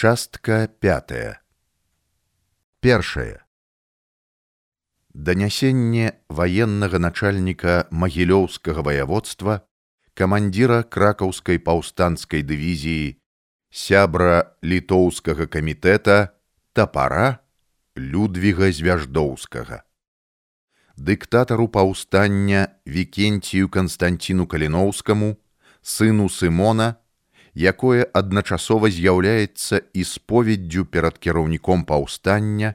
[0.00, 1.42] Частка пятая.
[2.80, 3.44] Першае.
[5.12, 9.68] Данясенне ваеннага начальніка магілёўскага ваяводства,
[10.16, 13.20] камандзіра кракаўскай паўстанцкай дывізіі,
[13.68, 16.32] сябра літоўскага камітэта
[16.72, 17.44] тапара
[17.92, 19.84] Людвіга звяждоўскага.
[20.96, 25.36] Дыктатару паўстання Вікенцію Канстанціну Каліноўскаму,
[25.84, 26.96] сыну Сымона,
[27.54, 32.74] якое адначасова з'яўляецца і споведдзю перад кіраўніком паўстання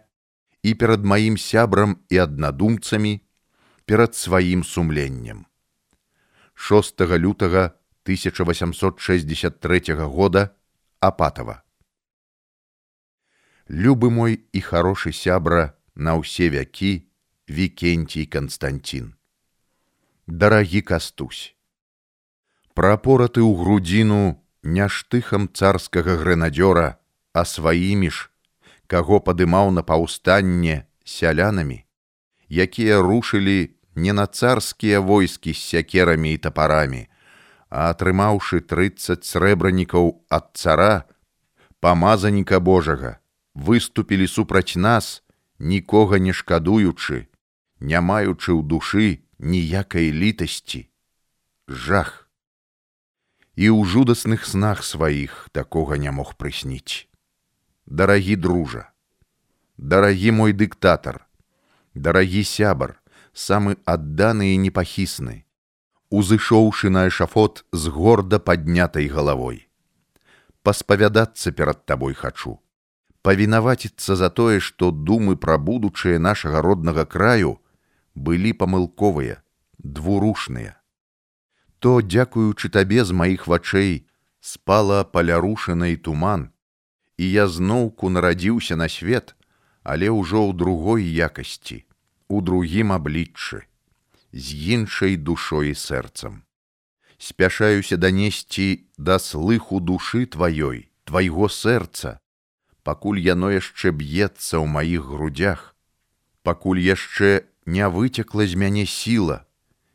[0.64, 3.22] і перад маім сябрам і аднадумцамі
[3.86, 5.46] перад сваім сумленнем.
[6.56, 7.72] 6 лютага
[8.06, 10.50] 1863 года
[11.00, 11.64] апатава.
[13.68, 17.10] Любы мой і хорошы сябра на ўсе вякі
[17.50, 19.14] Вікенцій Канстанцін.
[20.28, 21.56] Дарагі кастусь.
[22.74, 26.98] Прапораты ў грудзіну не штыхам царскага грэнадзёра,
[27.34, 28.30] а сваімі ж,
[28.90, 31.86] каго падымаў на паўстанне сялянамі,
[32.50, 37.06] якія рушылі не на царскія войскі з сякерамі і тапарамі,
[37.70, 41.06] а атрымаўшы трыццаць срэбранікаў ад цара,
[41.80, 43.22] памазаніка Божага,
[43.54, 45.22] выступілі супраць нас,
[45.60, 47.30] нікога не шкадуючы,
[47.80, 50.90] не маючы ў душы ніякай літасці.
[51.68, 52.25] Жах
[53.56, 57.08] і ў жудасных снах сваіх такога не мог прысніць.
[57.86, 58.92] Дарагі дружа,
[59.78, 61.24] дарагі мой дыктатар,
[61.94, 63.00] дарагі сябар,
[63.32, 65.46] самы адданы і непахісны,
[66.12, 69.68] узышоўшы на эшафот з горда паднятай галавой.
[70.64, 72.60] Паспавядацца перад табой хачу,
[73.22, 77.60] павінаваціцца за тое, што думы пра будучае нашага роднага краю
[78.16, 79.40] былі памылковыя,
[79.78, 80.76] двурушныя
[81.86, 84.08] то, дзякуючы табе з маіх вачэй
[84.42, 86.50] спала палярушанай туман,
[87.22, 89.36] і я зноўку нарадзіўся на свет,
[89.86, 91.86] але ўжо ў другой якасці,
[92.26, 93.70] у другім абліччы,
[94.34, 96.42] з іншай душой і сэрцам.
[97.22, 102.18] Спяшаюся данесці да слыху душы тваёй, твайго сэрца,
[102.82, 105.78] пакуль яно яшчэ б'ецца ў маіх грудях,
[106.42, 109.46] пакуль яшчэ не выцекла з мяне сіла,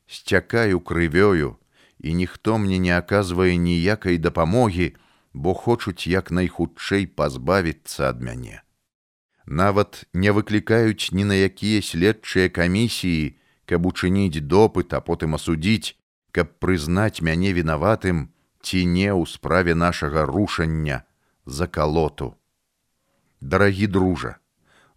[0.07, 1.59] сцякаю крывёю,
[2.03, 4.97] і ніхто мне не аказвае ніякай дапамогі,
[5.33, 8.63] бо хочуць як найхутчэй пазбавіцца ад мяне.
[9.47, 15.95] Нават не выклікаюць ні на якія следчыя камісіі, каб учыніць допыт, а потым асудзіць,
[16.33, 18.31] каб прызнаць мяне вінаватым
[18.63, 21.03] ці не ў справе нашага рушання
[21.47, 22.35] за калоту.
[23.41, 24.37] Дарагі дружа,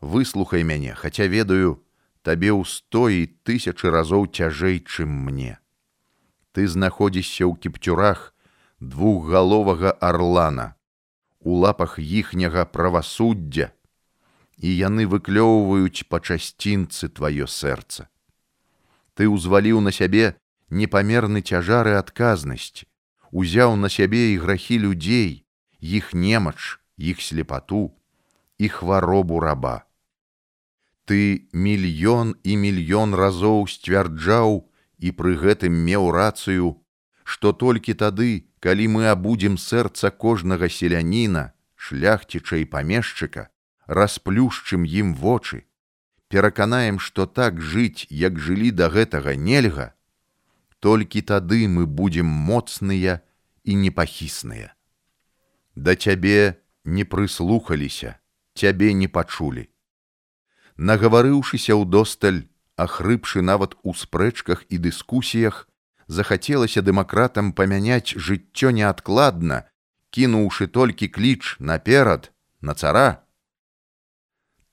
[0.01, 1.81] выслухай мяне, хаця ведаю,
[2.21, 5.62] табе ў стоі тысячы разоў цяжэй, чым мне
[6.53, 8.31] ты знаходзішся ў кіпцюрах
[8.79, 10.73] двухгаловага арлана
[11.41, 13.73] у лапах іхняга правасуддзя
[14.63, 18.07] і яны выклёўваюць па часцінцы тваё сэрца.
[19.17, 20.37] Ты ўзваліў на сябе
[20.69, 22.87] непамерны цяжары адказнасці
[23.33, 25.43] узяў на сябе і грахі людзей
[25.81, 27.91] іх немач іх слепату
[28.57, 29.83] і хваробу раба.
[31.09, 34.69] Ты мільён і мільён разоў сцвярджаў
[35.03, 36.69] і пры гэтым меў рацыю,
[37.23, 43.49] што толькі тады, калі мы абудзім сэрца кожнага селяніна, шляхціча і памешчыка,
[43.99, 45.65] расплюшчым ім вочы,
[46.31, 49.91] пераканаем, што так жыць, як жылі да гэтага нельга,
[50.79, 53.19] толькі тады мы будзем моцныя
[53.63, 54.71] і непахісныя.
[55.75, 58.15] Да цябе не прыслухаліся,
[58.55, 59.67] цябе не пачулі.
[60.77, 62.43] Нагаварыўшыся ў досталь,
[62.83, 65.67] ахрыпшы нават у спрэчках і дыскусіях,
[66.07, 69.63] захацелася дэмакратам памяняць жыццё неадкладна,
[70.13, 73.23] кінуўшы толькі кліч наперад на цара.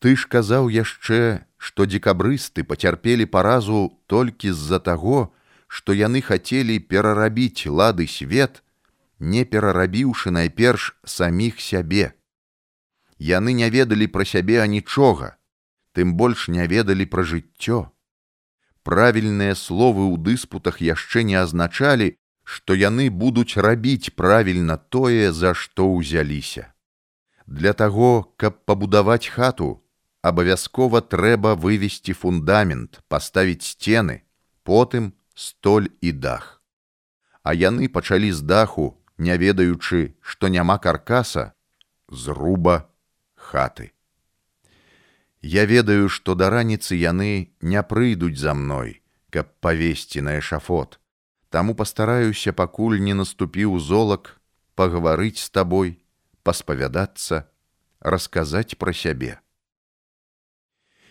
[0.00, 5.32] Ты ж казаў яшчэ, што дзекабрысты пацярпелі паразу толькі з-за таго,
[5.68, 8.62] што яны хацелі перарабіць лады свет,
[9.20, 12.16] не перарабіўшы найперш саміх сябе.
[13.20, 15.36] Яны не ведалі пра сябе анічога,
[15.92, 17.92] тым больш не ведалі пра жыццё.
[18.82, 25.86] Правільныя словы ў дыспутах яшчэ не азначалі, што яны будуць рабіць правільна тое, за што
[25.92, 26.72] ўзяліся.
[27.46, 29.84] Для таго, каб пабудаваць хату,
[30.22, 34.22] абавязкова трэба вывесці фундамент, паставіць сцены,
[34.64, 36.62] потым столь і дах.
[37.42, 41.52] А яны пачалі з даху, не ведаючы, што няма каркаса,
[42.08, 42.88] зруба
[43.34, 43.92] хаты.
[45.42, 49.00] Я ведаю, што да раніцы яны не прыйдуць за мной,
[49.30, 51.00] каб павесці на эшафот.
[51.48, 54.40] Таму пастараюся, пакуль не наступіў золак,
[54.76, 55.98] пагаварыць з табой,
[56.42, 57.48] паспавядацца,
[58.00, 59.40] расказаць пра сябе.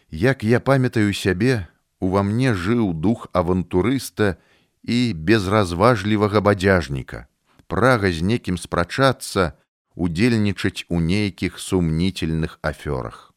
[0.09, 1.67] Як я памятаю сябе,
[1.99, 4.37] ува мне жыў дух авантурыста
[4.83, 7.25] і безразважлівага бадзяжніка,
[7.67, 9.57] прага з некім спрачацца,
[9.95, 13.28] удзельнічаць у нейкіх сумнительных афёрах.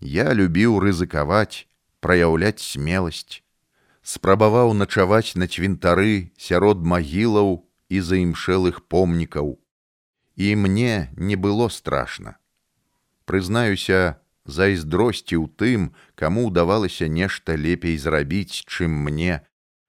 [0.00, 1.66] Я любіў рызыкаваць,
[2.00, 3.42] праяўляць смеласць,
[4.02, 9.58] спрабаваў начаваць на цвінтары сярод магілаў і заімшэлых помнікаў.
[10.36, 12.38] І мне не было страшна.
[13.26, 15.80] Прызнаюся, зайздросці ў тым,
[16.14, 19.42] каму ўдавалася нешта лепей зрабіць, чым мне,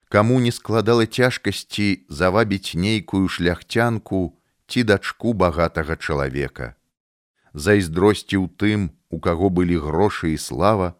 [0.10, 4.36] каму не складала цяжкасці завабіць нейкую шляхцянку
[4.66, 6.74] ці дачку багатага чалавека.
[7.54, 8.80] Зайздросці ў тым,
[9.10, 10.94] у каго былі грошы і слава,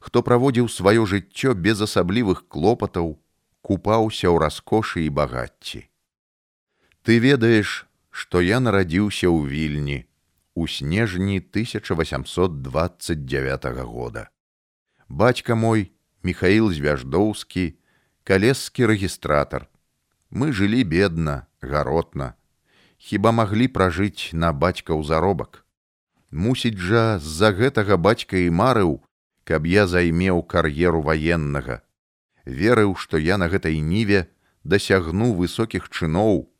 [0.00, 3.18] хто праводзіў сваё жыццё без асаблівых клопатаў,
[3.66, 5.90] купаўся ў раскошы і багацці.
[7.02, 10.06] Ты ведаеш, што я нарадзіўся ў вільні,
[10.54, 14.30] у снежні 1829 года.
[15.08, 15.92] Бацька мой,
[16.22, 17.78] Михаил Звяждоўскі,
[18.24, 19.68] калескі рэгістратар.
[20.30, 22.34] Мы жылі бедна, гаротна.
[22.98, 25.65] Хіба маглі пражыць на бацькаў заробак.
[26.30, 29.00] Мусіць жа з-за гэтага бацька і марыў,
[29.44, 31.82] каб я займеў кар'еру ваеннага.
[32.44, 34.26] Верыў, што я на гэтай ніве
[34.64, 36.50] дасягну высокіх чыноў,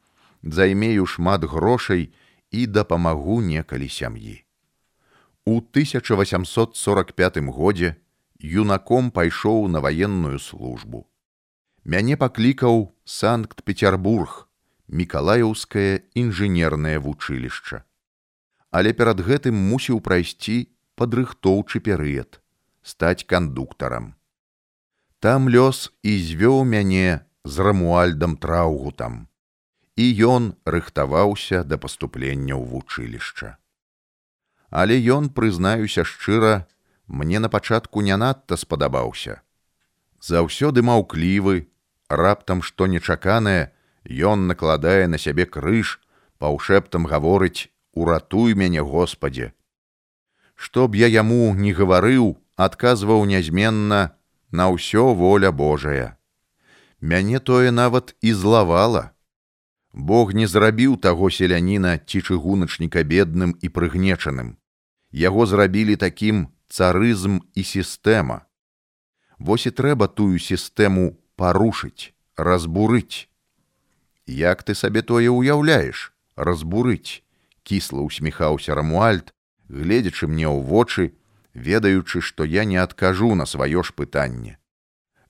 [0.42, 2.12] займею шмат грошай,
[2.50, 4.42] і дапамагу некалі сям'і.
[5.44, 7.96] У 1845 годзе
[8.38, 11.06] юнаком пайшоў на ваенную службу.
[11.84, 14.48] Мяне паклікаў Санкт-Петербург,
[14.88, 17.82] мікалаяўскае інжынернае вучылішча.
[18.76, 20.56] Але перад гэтым мусіў прайсці
[21.00, 22.40] падрыхтоўчы перыяд,
[22.82, 24.12] стаць кандуктарам.
[25.24, 29.24] Там лёс і звёў мяне з рамуальдам траўгутам
[29.96, 33.56] і ён рыхтаваўся да паступлення ў вучылішча.
[34.68, 36.68] Але ён, прызнаюся шчыра,
[37.06, 39.40] мне на пачатку не надта спадабаўся.
[40.20, 41.70] Заўсёды маўклівы,
[42.10, 43.72] раптам што нечаканае,
[44.04, 45.96] ён накладае на сябе крыж,
[46.38, 49.52] паўшэптам гаворыць: уратуй мяне Господе.
[50.54, 54.16] Што б я яму не гаварыў, адказваў нязменна
[54.52, 56.16] на ўсё воля Божая.
[57.00, 59.12] Мяне тое нават і злавала.
[59.92, 64.56] Бог не зрабіў таго селяніна ці чыгуначніка бедным і прыгнечаным.
[65.12, 68.44] Яго зрабілі такім царызм і сістэма.
[69.38, 73.28] Вось і трэба тую сістэму парушыць, разбурыць.
[74.26, 77.24] Як ты сабе тое ўяўляеш, разбурыць,
[77.66, 79.34] кісла усміхаўся рамуальд,
[79.68, 81.18] гледзячы мне ў вочы,
[81.52, 84.58] ведаючы, што я не адкажу на сваё ж пытанне.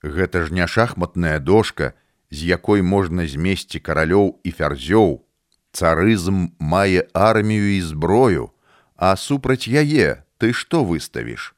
[0.05, 1.93] Гэта ж не шахматная дошка,
[2.29, 5.23] з якой можна змесці каралёў і фярзёў,
[5.71, 8.51] царызм мае армію і зброю,
[8.95, 11.53] а супраць яе ты што выставіш?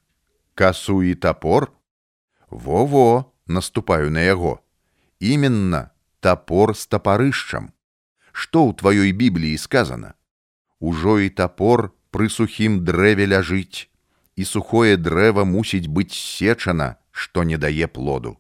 [0.56, 1.72] Касу і топор?
[2.50, 4.60] Во-во, наступаю на яго.
[5.20, 7.72] Іменна топор з тапарышчам.
[8.32, 10.19] Што ў тваёй бібліі сказана?
[10.80, 13.88] Ужо і топор пры сухім дрэве ляжыць,
[14.36, 18.40] і сухое дрэва мусіць быць сечана, што не дае плоду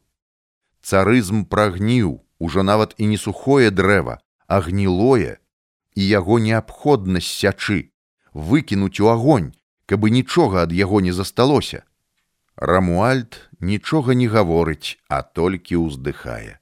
[0.89, 5.37] царызм прагніў ужо нават і не сухое дрэва, а гнілое,
[5.95, 7.91] і яго неабходна сячы,
[8.33, 9.51] выкінуць у агонь,
[9.85, 11.83] каб нічога ад яго не засталося.
[12.55, 16.59] Рамуальд нічога не гаворыць, а толькі ўздыхае.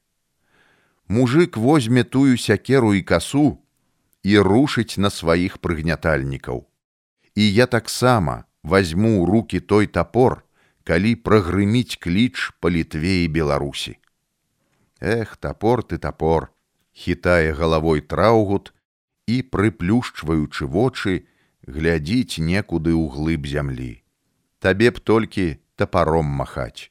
[1.08, 3.64] Мужык возьме тую сякеру і касу
[4.24, 6.66] і рушыць на сваіх прыгнятальнікаў.
[7.36, 10.44] І я таксама возьму ў руки той топор,
[10.84, 14.00] калі прагрыміць кліч па літве і беларусі.
[15.00, 16.50] Эх, топор ты топор,
[16.94, 18.74] хітае галавой траўгут
[19.28, 21.28] і, прыплюшчваючы вочы,
[21.68, 24.02] глядзіць некуды ў глыб зямлі.
[24.60, 26.90] Табе б толькі тапаром махаць.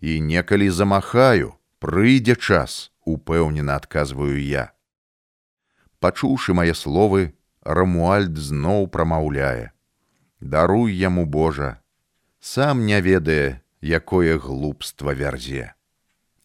[0.00, 4.72] І некалі замахаю, прыйдзе час, упэўнена адказваю я.
[6.00, 9.72] Пачуўшы мае словы, Рамуальд зноў прамаўляе:
[10.40, 11.82] Даруй яму Божа,
[12.40, 15.74] сам не ведае, якое глупства вярзе.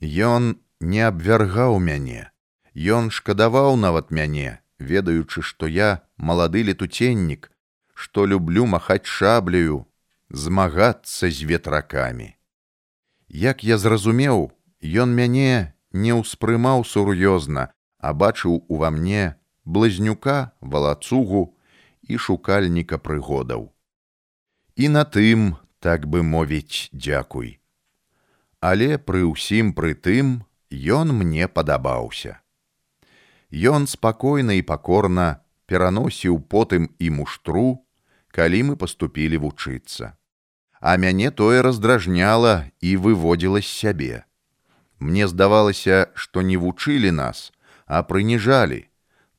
[0.02, 2.32] Ён не абвяргаў мяне.
[2.74, 7.52] Ён шкадаваў нават мяне, ведаючы, што я малады летуценнік,
[7.94, 9.86] што люблю махаць шабляю,
[10.30, 12.34] змагацца з ветракамі.
[13.30, 17.70] Як я зразумеў, ён мяне не ўспрымаў сур'ёзна,
[18.00, 21.56] а бачыў ува мне блазнюка, валацугу
[22.04, 23.72] і шукальніка прыгодаў.
[24.76, 27.60] І на тым, так бы мовіць, дзякуй.
[28.60, 32.40] Але пры ўсім пры тым, ён мне падабаўся.
[33.54, 37.86] Ён спакойна і пакорна пераносіў потым і муштру,
[38.34, 40.18] калі мы паступілі вучыцца.
[40.82, 44.16] А мяне тое раздражняла і выводзіла з сябе.
[45.00, 47.54] Мне здавалася, што не вучылі нас,
[47.86, 48.90] а прыніжалі,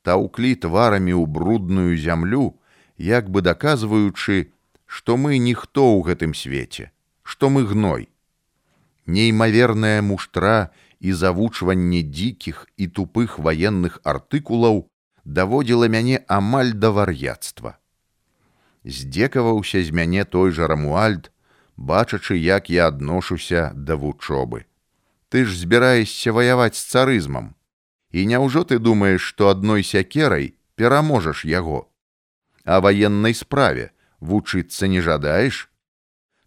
[0.05, 2.55] таўклі тварамі ў брудную зямлю,
[3.01, 4.53] як бы даказваючы,
[4.87, 6.91] што мы ніхто ў гэтым свеце,
[7.23, 8.09] што мы гной.
[9.07, 10.71] Неймаверная муштра
[11.01, 14.85] і завучванне дзікіх і тупых ваенных артыкулаў
[15.25, 17.77] даводзіла мяне амаль да вар'яцтва.
[18.85, 21.33] Здзекаваўся з мяне той жа рамуальд,
[21.77, 24.65] бачачы, як я адношуся да вучобы.
[25.29, 27.55] Ты ж збіраешся ваяваць з царызмам.
[28.15, 31.91] І няўжо ты думаеш, што адной сякерай пераможаш яго.
[32.65, 33.91] А ваеннай справе
[34.21, 35.67] вучыцца не жадаеш?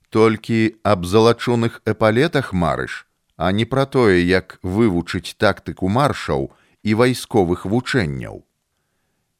[0.07, 3.03] Толькі аб залачоных эпалетах марыш,
[3.35, 6.47] а не пра тое, як вывучыць тактыку маршаў
[6.87, 8.47] і вайсковых вучэнняў.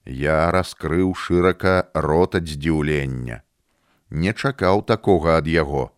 [0.03, 3.39] Я раскрыў шырака рот ад здзіўлення.
[4.11, 5.95] Не чакаў такога ад яго,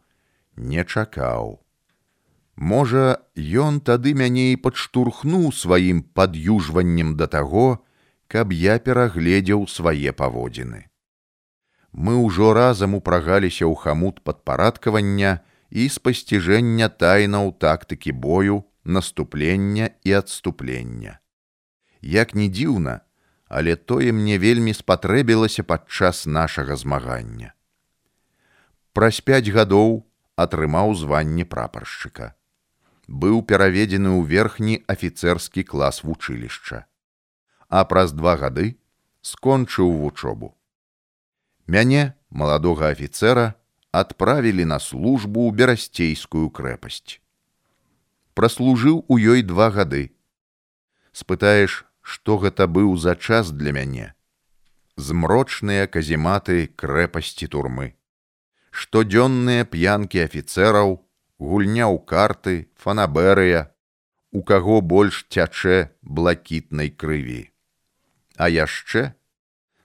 [0.54, 1.58] не чакаў.
[2.60, 7.80] Можа, ён тады мяне і падштурхнуў сваім пад'южваннем да таго,
[8.28, 10.92] каб я перагледзеў свае паводзіны.
[11.96, 15.40] Мы ўжо разам упрагаліся ў хамут падпарадкавання
[15.72, 21.20] і спасціжэння тайнаў тактыкі бою, наступлення і адступлення.
[22.02, 23.00] Як не дзіўна,
[23.48, 27.56] але тое мне вельмі спатрэбілася падчас нашага змагання.
[28.92, 30.04] Праз пяць гадоў
[30.36, 32.36] атрымаў званне прапаршчыка.
[33.10, 36.86] Быў пераведзены ў верхні афіцэрскі клас вучылішча.
[37.66, 38.78] А праз два гады
[39.26, 40.54] скончыў вучобу.
[41.66, 43.58] Мяне, маладога афіцэра,
[43.92, 47.18] адправілі на службу ў берасцейскую крэпасць.
[48.38, 50.14] Праслужыў у ёй два гады.
[51.12, 54.14] Спытаеш, што гэта быў за час для мяне.
[54.96, 57.98] Змрочныя казематы крэпасці турмы.
[58.70, 61.02] Штодзённыя п'янкі афіцэраў,
[61.40, 63.72] гульня ў карты, фанаберыя,
[64.32, 67.50] у каго больш цячэ блакітнай крыві.
[68.38, 69.16] А яшчэ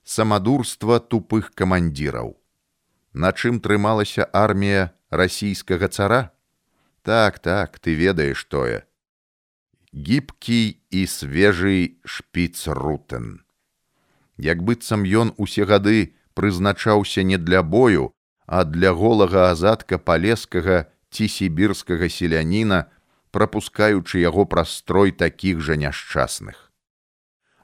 [0.04, 2.36] самадурства тупых камандзіраў.
[3.14, 6.34] На чым трымалася армія расійскага цара?
[7.02, 8.84] Так, так, ты ведаеш тое
[9.94, 13.46] гібкі і свежы шпіц рутен.
[14.36, 18.10] Як быццам ён усе гады прызначаўся не для бою,
[18.46, 22.90] а для голага азадка палескага ці сібірскага селяніна,
[23.30, 26.58] прапускаючы яго прастрой такіх жа няшчасных.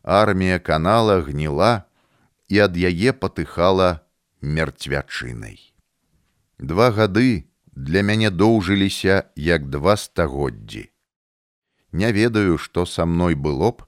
[0.03, 1.73] Армія канала гніла
[2.49, 4.07] і ад яе патыхала
[4.41, 5.59] мерцвячынай.
[6.59, 10.91] Два гады для мяне доўжыліся як два стагоддзі
[11.93, 13.83] не ведаю, што са мной было б,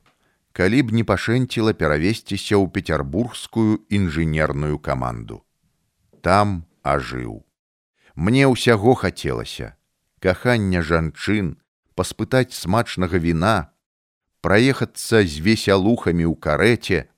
[0.52, 5.42] калі б не пашэнціла перавесціся ў пецярбургскую інжынерную каманду.
[6.21, 7.47] Там ажыў.
[8.14, 9.75] Мне ўсяго хацелася
[10.23, 11.59] кахання жанчын,
[11.99, 13.75] паспытаць смачнага віна,
[14.40, 17.11] праехацца з весялухамі ў карэце,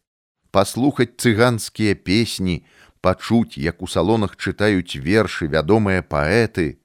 [0.48, 2.64] паслухаць цыганскія песні,
[3.04, 6.80] пачуць, як у салонах чытаюць вершы вядомыя паэты.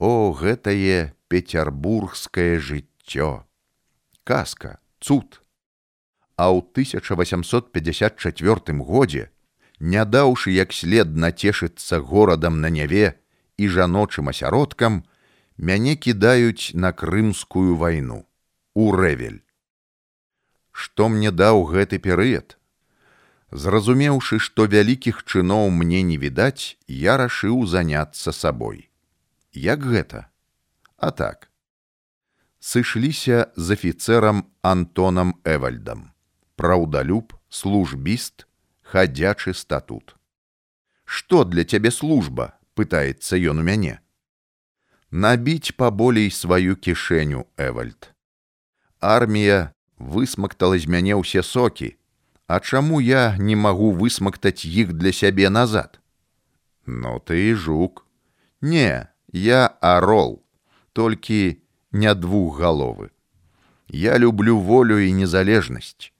[0.00, 3.44] О, гэтае пецярбургскае жыццё.
[4.24, 5.44] Казка, цуд.
[6.36, 9.28] А ў 1854 годзе,
[9.80, 13.18] не даўшы як след нацешыцца горадам на няве
[13.56, 15.04] і жаночым асяродкам,
[15.56, 18.26] мяне кідаюць на крымскую вайну,
[18.74, 19.42] у рэвель.
[20.72, 22.58] Што мне даў гэты перыяд?
[23.50, 28.90] Зразумеўшы, што вялікіх чыноў мне не відаць, я рашыў заняцца сабой.
[29.52, 30.28] Як гэта?
[30.96, 31.48] А так,
[32.58, 36.12] сышліся з афіцэрам Антонам Эвальдам.
[36.56, 38.45] Праўдалюб, службіст,
[38.90, 40.16] хадзячы статут.
[41.04, 44.00] Што для цябе служба, пытаецца ён у мяне.
[45.10, 48.12] Набіць паболей сваю кішэню, Эвальд.
[49.00, 51.96] Армія высмактала з мяне ўсе сокі,
[52.46, 55.98] А чаму я не магу высмактаць іх для сябе назад?
[56.86, 58.06] Ну ты жук.
[58.60, 60.44] Не, я арол,
[60.92, 61.58] толькі
[61.90, 63.10] не двухгаловы.
[63.88, 66.12] Я люблю волю і незалежнасць.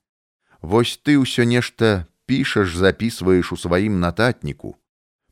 [0.63, 4.77] Вось ты ўсё нешта пішаш, записываеш у сваім нататніку.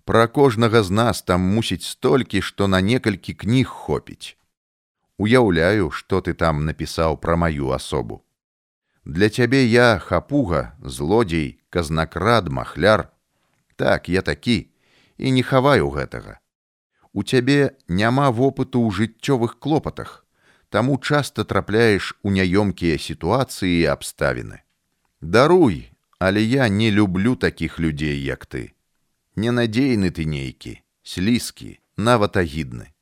[0.04, 4.36] Пра кожнага з нас там мусіць столькі, што на некалькі кніг хопіць.
[5.18, 8.22] Уяўляю, што ты там напісаў пра маю асобу.
[9.04, 13.08] Для цябе я хапуга, злодзей, казнакрад, махляр.
[13.76, 14.70] Так, я такі
[15.18, 16.40] і не хаваю гэтага.
[17.12, 20.24] У цябе няма вопыту ў жыццёвых клопатах
[20.74, 24.58] таму часта трапляеш у няёмкія сітуацыі і абставіны.
[25.22, 28.72] Даруй, але я не люблю такіх людзей, як ты.
[29.36, 32.94] Ненадзейны ты нейкі, слізкі, нават агідны.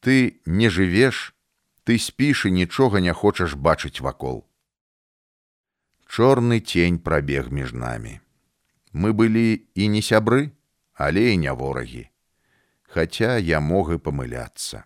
[0.00, 1.34] Ты не жывеш,
[1.84, 4.44] ты спіш і нічога не хочаш бачыць вакол.
[6.06, 8.20] Чорны тень прабег між намі.
[8.92, 10.50] Мы былі і не сябры,
[10.94, 12.10] але і не ворагі.
[12.82, 14.84] Хаця я мог і памыляцца.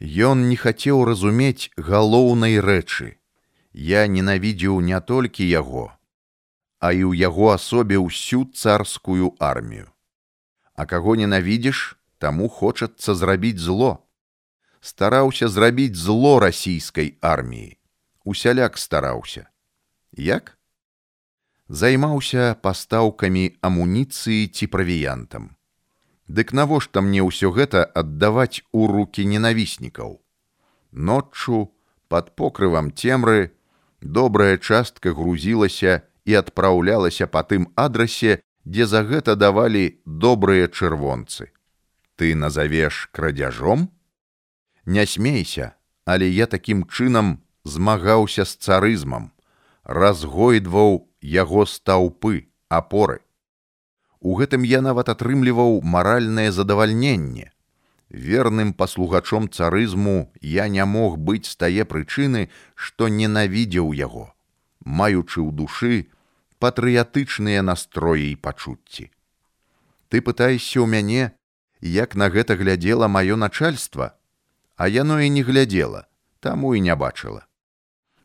[0.00, 3.18] Ён не хацеў разумець галоўнай рэчы.
[3.72, 5.97] Я ненавідзеў не толькі яго,
[6.78, 9.90] а і ў яго асобе ўсю царскую армію.
[10.74, 14.06] А каго ненавідзіш, таму хочацца зрабіць зло.
[14.80, 17.78] Стараўся зрабіць зло расійскай арміі.
[18.24, 19.50] Усяляк стараўся.
[20.12, 20.58] Як?
[21.68, 25.58] Займаўся пастаўкамі амуніцыі ці правіянтам.
[26.28, 30.20] Дык навошта мне ўсё гэта аддаваць у руки ненавіснікаў.
[30.92, 31.72] Ноччу
[32.08, 33.52] под покрывам цемры
[34.00, 41.48] добрая частка грузілася і адпраўлялася па тым адрасе, дзе за гэта давалі добрыя чырвонцы.
[42.20, 43.88] Ты назавеш крадзяжом?
[44.84, 45.72] Не смейся,
[46.04, 49.32] але я такім чынам змагаўся з царызмам
[49.88, 53.20] разгойдваў яго стаўпы апоры.
[54.20, 57.52] У гэтым я нават атрымліваў маральнае задавальненне.
[58.10, 64.28] Верным паслугачом царызму я не мог быць з тае прычыны, што ненавідзеў яго,
[64.84, 65.94] маючы ў душы
[66.58, 69.10] патрыятычныя настроі і пачуцці.
[70.08, 71.32] Ты пытаешся ў мяне,
[71.80, 74.14] як на гэта глядзела маё начальства,
[74.76, 76.08] а яно і не глядзела,
[76.40, 77.48] таму і не бачыла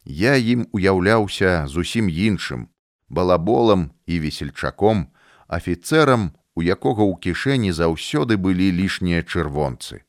[0.06, 2.68] я ім уяўляўся зусім іншым,
[3.10, 5.08] балаболам і весельчаком,
[5.48, 10.06] афіцэрам, у якога ў кішэні заўсёды былі лішнія чырвонцы.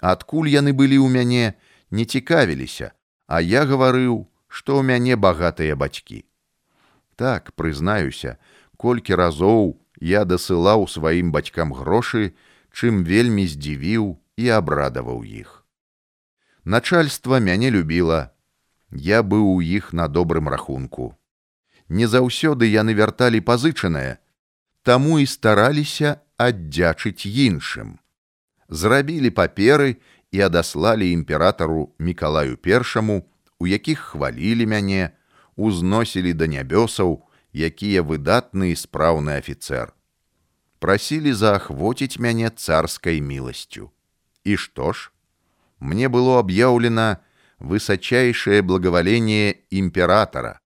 [0.00, 1.54] Адкуль яны былі ў мяне,
[1.90, 2.92] не цікавіліся,
[3.26, 6.22] а я гаварыў, што ў мяне багатыя бацькі.
[7.16, 8.36] Так, прызнаюся,
[8.76, 12.36] колькі разоў я дасылаў сваім бацькам грошы,
[12.76, 15.64] чым вельмі здзівіў і абрадаваў іх.
[16.64, 18.36] Начальства мяне любіла,
[18.90, 21.16] я быў у іх на добрым рахунку.
[21.88, 24.18] Не заўсёды яны вярталі пазычанае,
[24.82, 27.96] таму і стараліся аддзячыць іншым.
[28.68, 29.96] Зрабілі паперы
[30.32, 33.24] і адаслалі імператару мікалаю першаму,
[33.58, 35.16] у якіх хвалілі мяне,
[35.56, 39.92] узносілі да нябёсаў, якія выдатны і спраўны афіцэр.
[40.78, 43.90] Прасілі заахвоціць мяне царскай міласцю.
[44.44, 45.10] І што ж?
[45.80, 47.20] Мне было аб'яўлена,
[47.58, 50.60] высочайшее благоволение імператора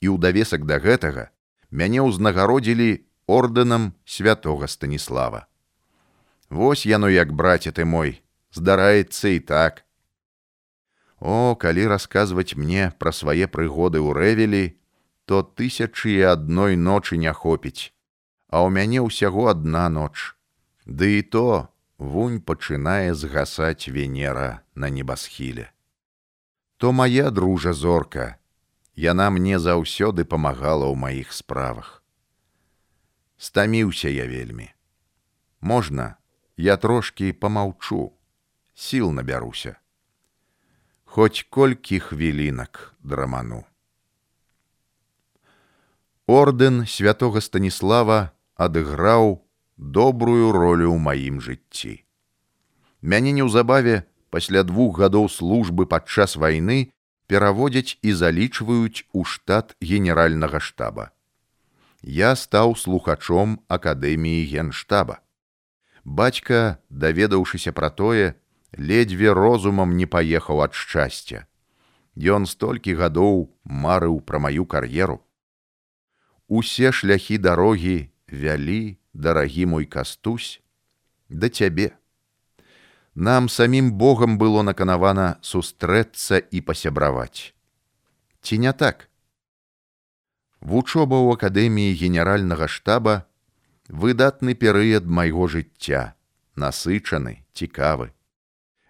[0.00, 1.32] і ў давесак да гэтага
[1.72, 5.48] мяне ўзнагародзілі ордэнам святого станіслава
[6.50, 8.20] Вось яно як браце ты мой
[8.52, 9.87] здараецца і так
[11.20, 14.64] о калі расказваць мне пра свае прыгоды ў рэвелі
[15.24, 17.94] то тысячы і адной ночы не хопіць
[18.48, 20.34] а ў мяне ўсяго одна ноч
[20.84, 21.48] ды і то
[21.98, 25.72] вунь пачынае згасаць венера на небасхіле
[26.78, 28.38] то моя дружа зорка,
[28.94, 32.02] яна мне заўсёды памагала ў маіх справах.
[33.36, 34.70] Стаміўся я вельмі.
[35.60, 36.22] Можна,
[36.56, 38.14] я трошкі помаўчу,
[38.74, 39.74] сіл набяруся.
[41.18, 43.64] Хоць колькі хвілінак драману.
[46.30, 49.42] Ордэн святого Станіслава адыграў
[49.74, 52.06] добрую ролю ў маім жыцці.
[53.02, 56.94] Мяне неўзабаве пасля двух гадоў службы падчас вайны
[57.26, 61.10] пераводзяць і залічваюць у штат генеральнага штаба.
[62.06, 65.18] Я стаў слухачом акадэміі генштаба.
[66.06, 68.38] Бацька, даведаўшыся пра тое,
[68.76, 71.46] ледзьве розумам не паехаў ад шчасця.
[72.18, 75.22] Ён столькі гадоў марыў пра маю кар'еру.
[76.48, 80.60] Усе шляхі дарогі вялі, дарагі мой кастусь,
[81.28, 81.98] да цябе
[83.18, 87.50] нам самім Богам было наканавана сустрэцца і пасябраваць.
[88.42, 89.08] Ці не так?
[90.60, 93.26] Вучоба ў акадэміі генеральнага штаба
[93.90, 96.14] выдатны перыяд майго жыцця,
[96.54, 98.14] насычаны, цікавы.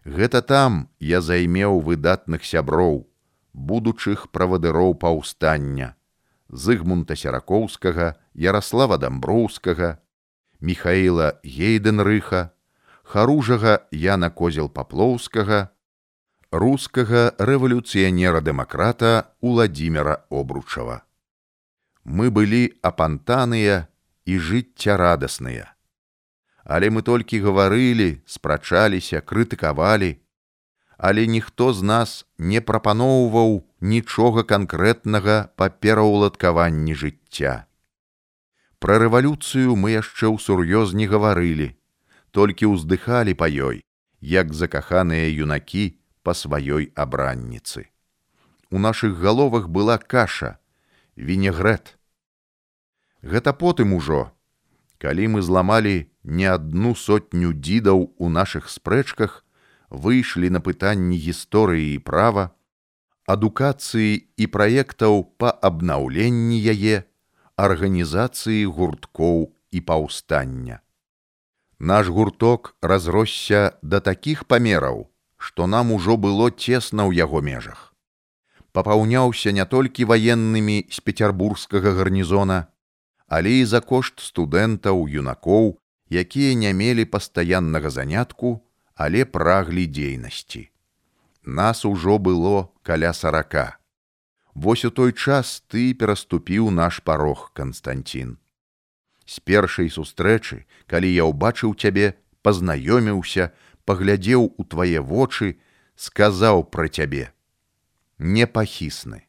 [0.09, 3.05] Гэта там я займеў выдатных сяброў,
[3.53, 6.01] будучых правадыроў паўстання,
[6.49, 10.01] Зыгмунта Серакоўскага, Ярослава Дамброўскага,
[10.61, 12.57] Михаіла Гейденрыха,
[13.05, 15.77] харужага Яна козел паплоўскага,
[16.51, 21.05] рускага рэвалюцыянера-дэмакрата Уладзіміра Обручава.
[22.05, 23.93] Мы былі апантаныя
[24.25, 25.77] і жыццярадасныя.
[26.69, 30.21] Але мы толькі гаварылі, спрачаліся, крытыкавалі,
[30.99, 37.65] але ніхто з нас не прапаноўваў нічога канкрэтнага па пераўладкаванні жыцця.
[38.85, 41.73] Пра рэвалюцыю мы яшчэ ў сур'ёз не гаварылі,
[42.37, 43.81] толькі ўздыхалі па ёй,
[44.21, 47.89] як закаханыя юнакі па сваёй абранніцы.
[48.69, 50.61] У нашых галовах была каша,
[51.17, 51.97] вінегрэт.
[53.25, 54.29] Гэта потым ужо,
[55.01, 59.45] калі мы зламалі не адну сотню дзідаў у нашых спрэчках,
[59.89, 62.53] выйшлі на пытанні гісторыі і права,
[63.25, 67.09] адукацыі і праектаў па абнаўленні яе,
[67.57, 70.81] арганізацыі гурткоў і паўстання.
[71.79, 77.95] Наш гурток разросся да такіх памераў, што нам ужо было цесна ў яго межах.
[78.77, 82.67] Папаўняўся не толькі ваеннымі з пецярбургскага гарнізона,
[83.27, 85.79] але і за кошт студэнтаў, юнакоў,
[86.11, 88.63] якія не мелі пастаяннага занятку,
[88.95, 90.71] але праглі дзейнасці.
[91.45, 93.79] Нас ужо было каля сарака.
[94.55, 98.37] Вось у той час ты пераступіў наш парог, Канстанцін.
[99.25, 103.53] З першай сустрэчы, калі я ўбачыў цябе, пазнаёміўся,
[103.85, 105.61] паглядзеў у твае вочы,
[105.95, 107.31] сказаў пра цябе:
[108.19, 109.25] непахісны.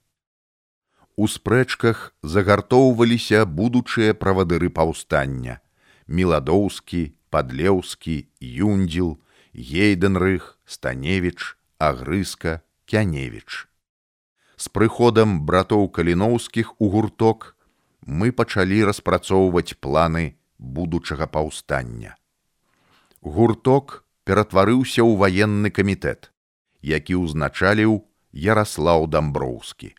[1.15, 5.59] У спрэчках загартоўваліся будучыя правадыры паўстання:
[6.09, 9.15] меладоўскі, падлеўскі, юндзіл,
[9.53, 13.69] гейденрых, станевіч, агрыска, кяневіч
[14.59, 17.55] з прыходам братоў каліноўскіх у гурток
[18.19, 22.15] мы пачалі распрацоўваць планы будучага паўстання.
[23.23, 26.31] Гурток ператварыўся ў ваенны камітэт,
[26.83, 28.03] які ўзначаліў
[28.35, 29.95] Ярослаў Дамброўскі.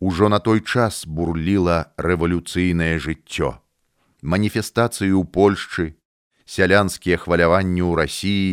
[0.00, 3.54] Ужо на той час бурліла рэвалюцыйнае жыццё.
[4.26, 5.94] Маніфестацыі ў Польшчы,
[6.50, 8.50] сялянскія хваляванні ў рассіі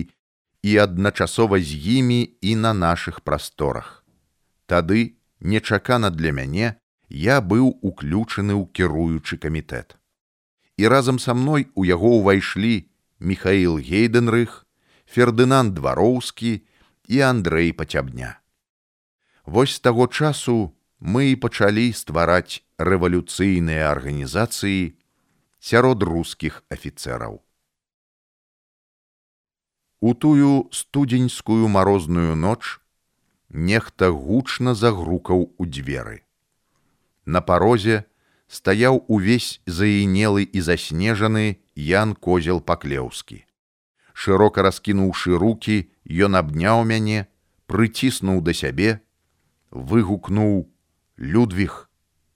[0.69, 4.05] і адначасова з імі і на нашых прасторах.
[4.69, 6.77] Тады нечакана для мяне
[7.09, 9.97] я быў уключаны ў кіруючы камітэт.
[10.77, 14.65] І разам са мной у яго ўвайшлі Михаил Гейденрых,
[15.05, 16.65] Фердынанд Двароўскі
[17.09, 18.39] і Андрэй Пацябня.
[19.45, 24.95] Вось з таго часу мы і пачалі ствараць рэвалюцыйныя арганізацыі
[25.63, 27.39] сярод рускіх афіцэраў.
[30.03, 32.79] У тую студзеньскую марозную ноч
[33.47, 36.27] нехта гучна загрукаў у дзверы.
[37.23, 38.03] На парозе
[38.51, 43.45] стаяў увесь заінелы і заснежаны Ян козел паклеўскі.
[44.13, 47.23] Шырока раскінуўшы руки, ён абняў мяне,
[47.71, 48.99] прыціснуў да сябе,
[49.71, 50.67] выгукнуў:
[51.17, 51.87] Людвіг,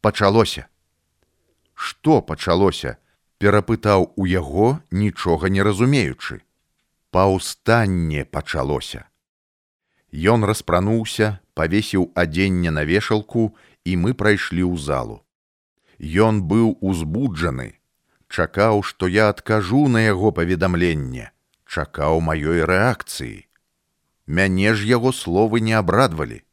[0.01, 0.71] пачалося.
[1.75, 2.95] Што пачалося?
[3.37, 6.41] Перапытаў у яго, нічога не разумеючы.
[7.11, 9.05] Паўстанне пачалося.
[10.11, 15.23] Ён распрануўся, павесіў адзенне на вешалку, і мы прайшлі ў залу.
[15.99, 17.77] Ён быў узбуджаны,
[18.29, 21.31] чакаў, што я адкажу на яго паведамленне,
[21.65, 23.47] чакаў маёй рэакцыі.
[24.27, 26.43] Мяне ж яго словы не абрадвалі,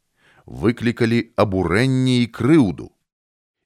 [0.45, 2.91] выклікалі абурэнне і крыўду.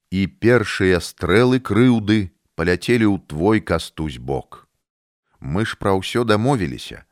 [0.09, 4.67] І першыя стрэлы крыўды паляцелі ў твой кастусь бок.
[5.39, 7.07] Мы ж пра ўсё дамовіліся,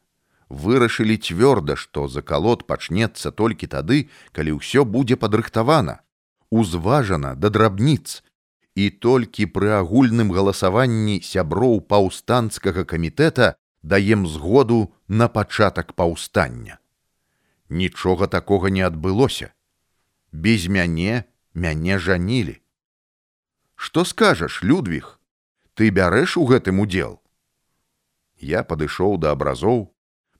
[0.51, 6.03] вырашылі цвёрда, што закалот пачнецца толькі тады, калі ўсё будзе падрыхтавана,
[6.51, 8.27] узважана да драбніц,
[8.75, 16.75] і толькі пры агульным галасаванні сяброў паўстанцкага камітэта даем згоду на пачатак паўстання.
[17.69, 19.55] Нічога такога не адбылося.
[20.31, 21.23] Без мяне
[21.55, 22.59] мяне жанілі.
[23.75, 25.16] Што скажаш, Людвіг,
[25.77, 27.21] ты бярэш у гэтым удзел?
[28.41, 29.93] Я падышоў да абразоў,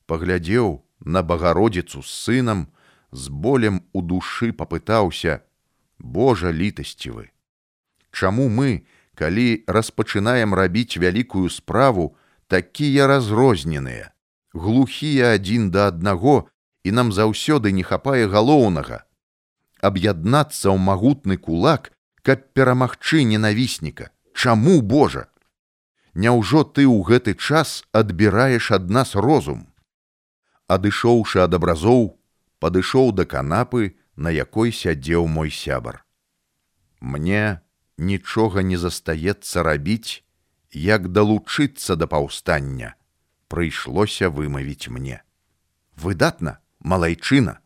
[0.10, 2.66] паглядзеў на багародзіцу з сынам
[3.12, 5.46] з болем у душы папытаўся
[6.00, 7.30] Божа літасцівы
[8.12, 14.10] Чаму мы калі распачынаем рабіць вялікую справу такія разрозненыя
[14.58, 16.50] глухія адзін да аднаго
[16.82, 19.06] і нам заўсёды не хапае галоўнага?
[19.86, 21.94] Аб'яднацца ў магутны кулак
[22.26, 25.26] каб перамагчы ненавісніка Чаму Божа
[26.14, 29.66] Няўжо ты ў гэты час адбіраеш ад нас розум
[30.68, 32.20] адышоўшы ад абразоў,
[32.62, 36.04] падышоў да канапы, на якой сядзеў мой сябар.
[37.00, 37.62] Мне
[37.98, 40.22] нічога не застаецца рабіць,
[40.72, 42.94] як далучыцца да паўстання,
[43.48, 45.24] прыйшлося вымавіць мне.
[45.96, 47.58] Выдатна, малайчына.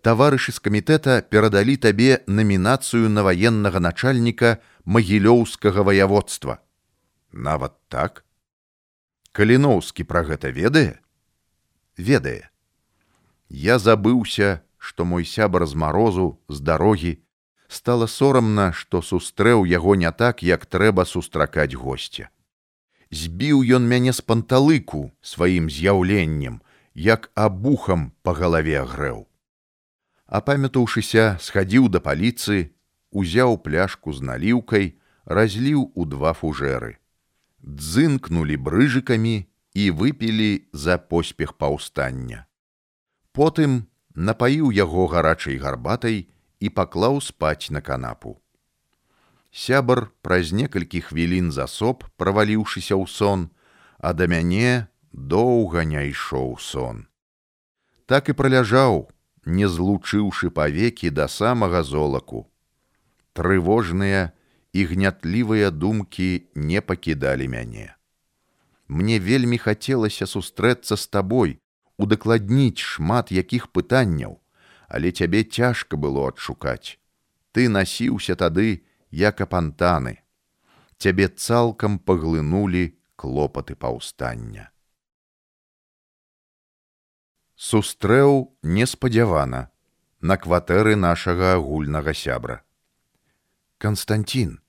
[0.00, 4.56] Таварышы з камітэта перадалі табе намінацыю на ваеннага начальніка
[4.90, 6.58] магілёўскага ваяводства.
[7.30, 8.24] Нават так.
[9.30, 10.98] Каліноўскі пра гэта ведае,
[11.94, 12.50] ведае.
[13.48, 17.12] Я забыўся, што мой сябар з марозу з дарогі
[17.70, 22.26] стала сорамна, што сустрэў яго не так, як трэба сустракаць госця.
[23.14, 26.58] Збіў ён мяне з панталыку сваім з'яўленнем,
[26.94, 29.26] як абухам па галаве агрэў.
[30.26, 32.74] Апамятаўшыся, схадзіў да паліцы,
[33.10, 34.96] узяў пляшку з наліўкай,
[35.26, 36.98] разліў у два фужэры.
[37.62, 42.46] Дзынкнулі брыжыкамі і выпілі за поспех паўстання.
[43.32, 46.26] Потым напаіў яго гарачай гарбатай
[46.60, 48.40] і паклаў спаць на канапу.
[49.50, 53.50] Сябар праз некалькі хвілін засоб, праваліўшыся ў сон,
[53.98, 57.06] а да мяне доўга не ішоў сон.
[58.06, 59.10] Так і праляжаў,
[59.46, 62.49] не злучыўшы павекі да самага золаку.
[63.32, 64.30] Трывожныя
[64.72, 67.94] і гнятлівыя думкі не пакідалі мяне.
[68.88, 71.58] Мне вельмі хацелася сустрэцца з табой,
[71.96, 74.40] удакладніць шмат якіх пытанняў,
[74.88, 76.98] але цябе цяжка было адшукаць.
[77.52, 80.18] Ты насіўся тады, як апантаны.
[80.98, 84.70] Цябе цалкам паглынулі клопаты паўстання
[87.60, 89.58] сустрэў неспадзявана
[90.24, 92.62] на кватэры нашага агульнага сябра.
[93.80, 94.60] Канстантин,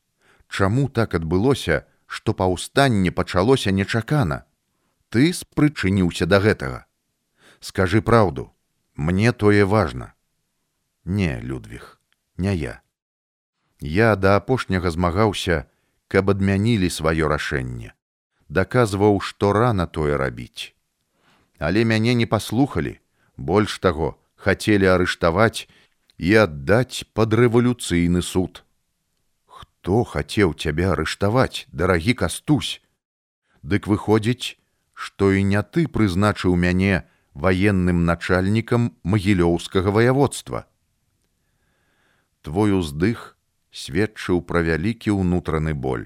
[0.48, 4.46] чаму так адбылося, што паўстанне пачалося нечакана?
[5.12, 6.88] Ты спрычыніўся да гэтага.
[7.60, 8.50] Скажы праўду,
[8.96, 10.14] мне тое важна.
[11.04, 12.00] Не, Людвіг,
[12.38, 12.82] не я.
[13.80, 15.66] Я да апошняга змагаўся,
[16.08, 17.96] каб адмянілі сваё рашэнне,
[18.48, 20.76] даказваў, што рана тое рабіць
[21.62, 22.98] але мяне не паслухалі
[23.38, 24.10] больш таго
[24.46, 25.70] хацелі арыштаваць
[26.18, 28.64] і аддаць пад рэвалюцыйны суд
[29.82, 32.82] хто хацеў цябе арыштаваць дарагі кастусь
[33.66, 34.62] дык выходзіць
[34.94, 37.02] што і не ты прызначыў мяне
[37.34, 40.62] ваенным начальнікам магілёўскага ваяводства.
[42.46, 43.26] Твой уздых
[43.74, 46.06] сведчыў пра вялікі ўнутраны боль.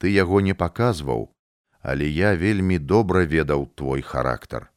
[0.00, 1.28] Ты яго не паказваў
[1.82, 4.70] але я вельмі добра ведаў твой характар.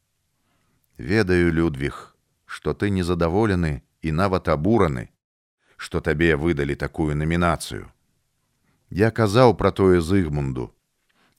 [0.97, 5.14] Ведаю, Людвіг, што ты незадаволены і нават абураны,
[5.77, 7.89] што табе выдалі такую намінацыю.
[8.89, 10.71] Я казаў пра тое зыгмунду,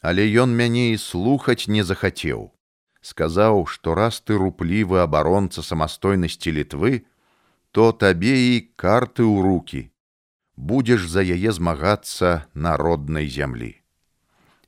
[0.00, 2.52] але ён мяне і слухаць не захацеў.
[3.00, 7.06] Сказаў, што раз ты руплівы абаронца самастойнасці літвы,
[7.70, 9.82] то табе і карты ў руки,
[10.56, 13.76] будзеш за яе змагацца народнай зямлі.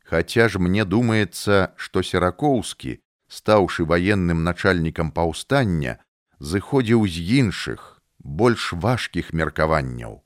[0.05, 5.99] Хаця ж мне думаецца, што серакоўскі, стаўшы ваенным начальнікам паўстання,
[6.41, 7.98] зыходзіў з іншых,
[8.29, 10.21] больш важкіх меркаванняў.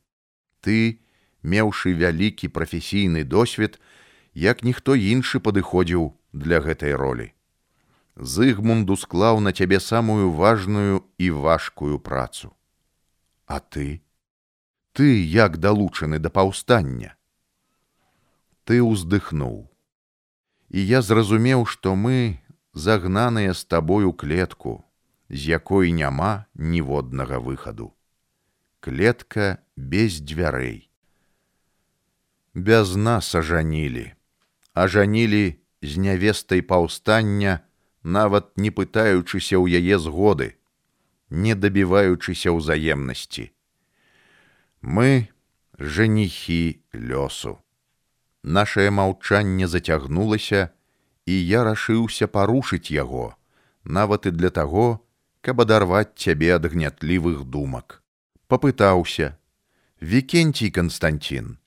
[0.60, 0.98] Ты,
[1.42, 3.78] меўшы вялікі прафесійны досвед,
[4.34, 7.32] як ніхто іншы падыходзіў для гэтай ролі.
[8.16, 12.52] Зыгмунду склаў на цябе самую важную і важкую працу.
[13.46, 14.02] А ты?
[14.92, 17.16] Ты як далучаны да паўстання.
[18.64, 19.72] Ты ўздыхнуў
[20.72, 22.40] і я зразумеў, што мы
[22.72, 24.84] загнаныя з табою клетку,
[25.28, 27.94] з якой няма ніводнага выхаду.
[28.80, 30.90] Клетка без дзвярэй.
[32.54, 34.12] Без нас ажанілі,
[34.74, 37.60] ажанілі з нявестай паўстання,
[38.02, 40.58] нават не пытаючыся ў яе згоды,
[41.30, 43.50] не дабіваючыся ўзаемнасці.
[44.82, 45.30] Мы
[45.78, 47.62] жаніхі лёсу.
[48.42, 50.74] Нашае маўчанне зацягнулася,
[51.26, 53.38] і я рашыўся парушыць яго,
[53.84, 55.00] нават і для таго,
[55.42, 58.02] каб адарваць цябе ад гнятлівых думак.
[58.46, 59.34] Папытаўся:
[60.00, 61.58] Вікенцій Канстантин,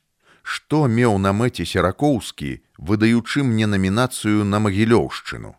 [0.41, 5.55] што меў на мэце серакоўскі, выдаючы мне намінацыю на магілёўшчыну.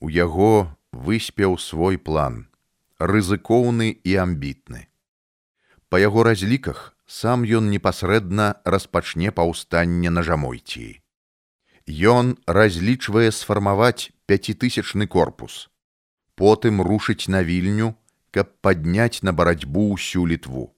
[0.00, 2.46] У яго выспеў свой план,
[2.98, 4.86] рызыкоўны і амбітны.
[5.88, 11.00] Па яго разліках сам ён непасрэдна распачне паўстанне на жамойці.
[11.86, 15.70] Ён разлічвае сфармаваць пяцітысячны корпус,
[16.36, 17.96] потым рушыць на вільню,
[18.30, 20.76] каб падняць на барацьбу ўсю літву.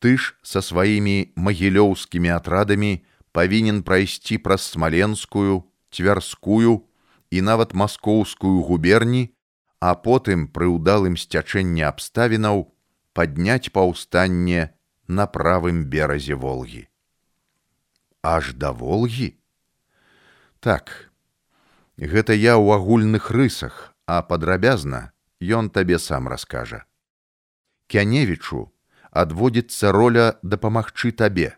[0.00, 6.84] Ты ж са сваімі магілёўскімі атрадамі павінен прайсці праз смаленскую, цвярскую
[7.30, 9.32] і нават маскоўскую губерні,
[9.80, 12.68] а потым пры ўдалым сцячэнні абставінаў
[13.16, 14.76] падняць паўстанне
[15.08, 16.88] на правым беразе волгі.
[18.22, 19.36] Аж да волгі?
[20.60, 21.12] Так
[21.96, 25.00] гэта я ў агульных рысах а падрабязна
[25.60, 26.82] ён табе сам раскажа
[27.94, 28.64] кяневічу
[29.24, 31.48] адводзіцца роля дапамагчы табе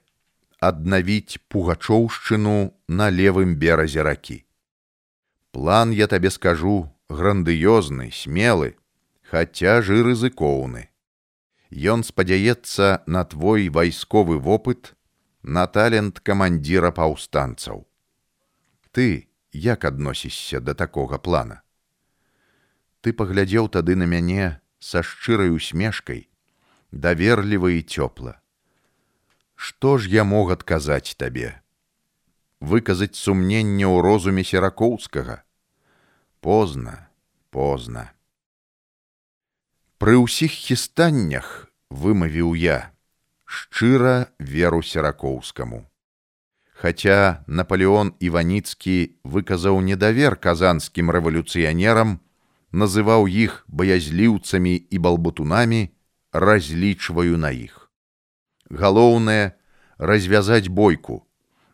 [0.71, 2.59] аднавіць пугачоўшчыну
[3.01, 4.39] на левым беразе ракі
[5.57, 6.77] план я табе скажу
[7.09, 8.77] грандыёзны смелы
[9.33, 10.93] хаця ж і рызыкоўны.
[11.73, 14.93] Ён спадзяецца на твой вайсковы вопыт,
[15.43, 17.89] на талент камандзіра паўстанцаў.
[18.93, 21.62] Ты як адносішся да такога плана?
[23.03, 26.29] Ты паглядзеў тады на мяне са шчырай усмешкай,
[26.95, 28.39] даверліва і цёпла.
[29.59, 31.59] Што ж я мог адказаць табе?
[32.63, 35.43] Выказаць сумненне ў розуме серакоўскага.
[36.39, 37.11] Позна,
[37.51, 38.15] позна.
[39.99, 42.95] Пры ўсіх хістаннях вымавіў я
[43.47, 45.87] шчыра веру серакоўскаму.
[46.75, 52.19] Хаця Наполеон Іваніцкі выказаў недавер казанскім рэвалюцыянерам,
[52.73, 55.93] называў іх баязліўцамі і балбутунамі,
[56.33, 57.91] разлічваю на іх.
[58.71, 59.53] Галоўнае
[59.99, 61.27] развязаць бойку,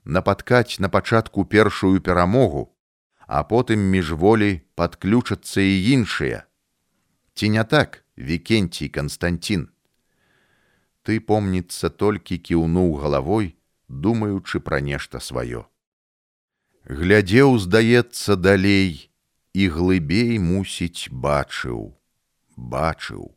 [0.05, 2.75] напаткаць на пачатку першую перамогу,
[3.27, 6.45] а потым міжволі падключацца і іншыя.
[7.35, 9.69] Ці не так, Вікенцій Канстантин.
[11.07, 13.55] Ты, помніцца, толькі кіўнуў галавой,
[13.89, 15.65] думаючы пра нешта сваё.
[16.85, 19.08] Глядзеў, здаецца, далей,
[19.55, 21.95] і глыбей мусіць бачыў,
[22.57, 23.33] бачыў.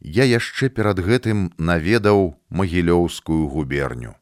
[0.00, 4.14] Я яшчэ перад гэтым наведаў магілёўскую губерню.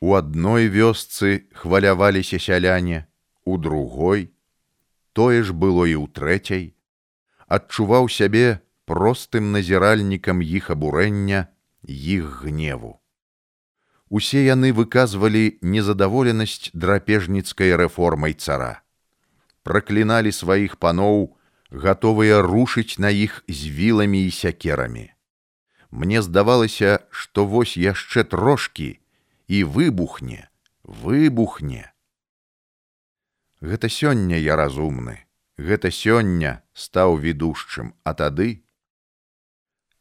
[0.00, 3.08] У адной вёсцы хваляваліся сяляне,
[3.44, 4.30] у другой,
[5.12, 6.64] тое ж было і ў трэцяй,
[7.48, 11.48] адчуваў сябе простым назіральнікам іх абурэння,
[11.82, 13.00] іх гневу.
[14.08, 18.84] Усе яны выказвалі незадаволенасць драпежніцкай рэформай цара.
[19.68, 21.36] Пракліналі сваіх паноў,
[21.68, 25.12] гатовыя рушыць на іх з віламі і сякерамі.
[25.90, 28.90] Мне здавалася, што вось яшчэ трошкі
[29.46, 30.48] і выбухне,
[31.04, 31.92] выбухне.
[33.60, 35.28] Гэта сёння я разумны
[35.58, 38.62] гэта сёння стаў ведушчым, а тады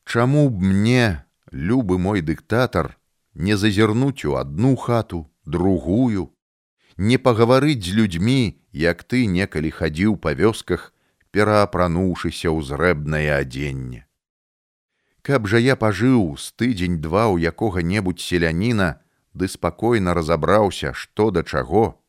[0.06, 2.96] Чаму б мне, любы мой дыктатар,
[3.34, 6.32] не зазірнуць у адну хату, другую,
[6.98, 10.94] не пагаварыць з людзьмі, як ты некалі хадзіў па вёсках,
[11.32, 14.06] пераапрануўшыся ў зрэбнае адзенне.
[15.22, 18.98] Каб жа я пажыў з тыдзень два ў якога-небудзь селяніна,
[19.38, 22.02] ды спакойна разабраўся, што да чаго,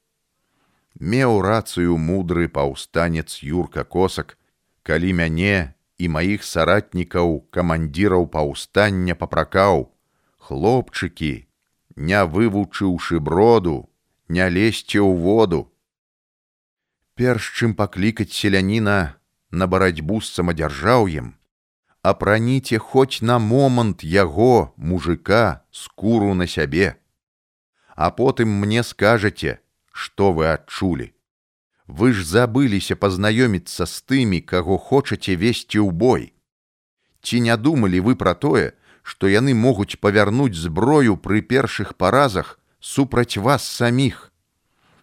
[0.99, 4.39] меў рацыю мудры паўстанец юрка косак,
[4.83, 9.93] калі мяне і маіх саратнікаў камандзіраў паўстання папракаў,
[10.39, 11.45] хлопчыкі,
[11.97, 13.91] не вывучыўшы броду,
[14.29, 15.73] не лезьце ў воду.
[17.17, 19.19] Перш чым паклікаць селяніна
[19.51, 21.35] на барацьбу з самадзяржаўем,
[22.03, 26.97] апраніце хоць на момант яго мужика скуру на сябе.
[27.97, 29.59] А потым мне скажаце,
[29.91, 31.13] што вы адчулі.
[31.89, 36.33] Вы ж забыліся пазнаёміцца з тымі, каго хочаце весці ў бой.
[37.25, 43.37] Ці не думалі вы пра тое, што яны могуць павярнуць зброю пры першых паразах супраць
[43.37, 44.33] вас саміх.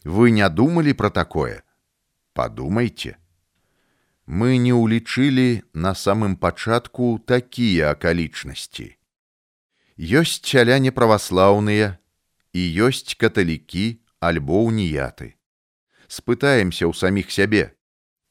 [0.04, 1.62] Вы не думалі пра такое?
[2.34, 3.16] Падумайце.
[4.26, 8.88] Мы не ўлічылі на самым пачатку такія акалічнасці.
[10.02, 12.02] Ёсць сяляне праваслаўныя
[12.58, 15.38] і ёсць каталікі, альбо уніяты.
[16.10, 17.78] Спытаемся ў саміх сябе,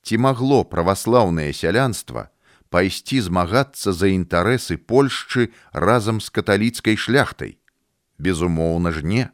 [0.03, 2.29] ці магло праваслаўнае сялянства
[2.75, 7.63] пайсці змагацца за інтарэсы Польшчы разам з каталіцкай шляхтай.
[8.19, 9.31] Безумоўна ж не,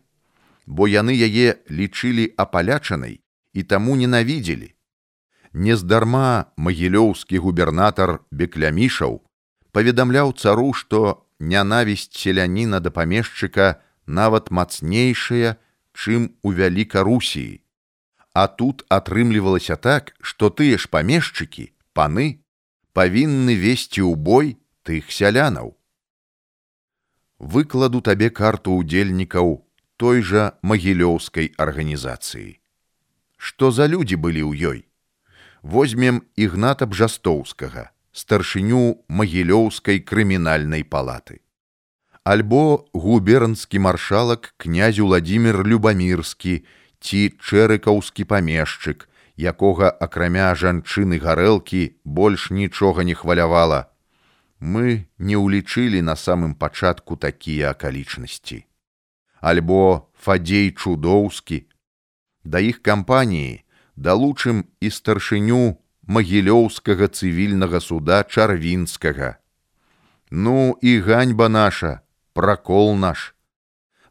[0.66, 3.20] бо яны яе лічылі апалячанай
[3.52, 4.74] і таму ненавідзелі.
[5.52, 9.20] Нездарма магілёўскі губернатар беклямішаў
[9.72, 15.56] паведамляў цару, што нянавісць селяніна да памешчыка нават мацнейшая,
[15.94, 17.60] чым у вялікарусіі.
[18.32, 22.42] А тут атрымлівалася так, што тыя ж памешчыкі, паны,
[22.94, 25.74] павінны весці ў бой тых сялянаў.
[27.40, 29.58] Выкладу табе карту ўдзельнікаў
[30.00, 32.56] той жа магілёўскай арганізацыі.
[33.36, 34.80] Што за людзі былі ў ёй?
[35.60, 41.40] Возьмем ігната бжастоўскага, старшыню магілёўскай крымінальнай палаты
[42.24, 46.54] альбо губернскі маршалак князь владимир любамірскі
[47.00, 49.06] ці чэрыкаўскі памешчык
[49.38, 53.80] якога акрамя жанчыны гарэлкі больш нічога не хвалявала
[54.60, 58.60] мы не ўлічылі на самым пачатку такія акалічнасці
[59.40, 61.66] альбо фадзей чудоўскі.
[62.44, 63.64] Да іх кампаніі
[63.96, 69.36] далучым і старшыню магілёўскага цывільнага суда чарвінскага.
[70.30, 72.00] Ну і ганьба наша
[72.32, 73.34] пракол наш.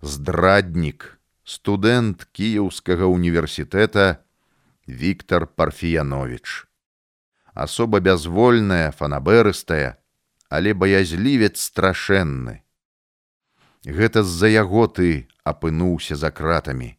[0.02, 4.24] Здраднік студэнт кіеўскага універсітэта
[4.88, 6.70] Віктор парфіянович
[7.60, 10.00] асоба бязвольная, фанаберыстая,
[10.50, 12.64] але баязлівец страшэнны.
[13.86, 16.98] Гэта з-за яго ты апынуўся за кратамі.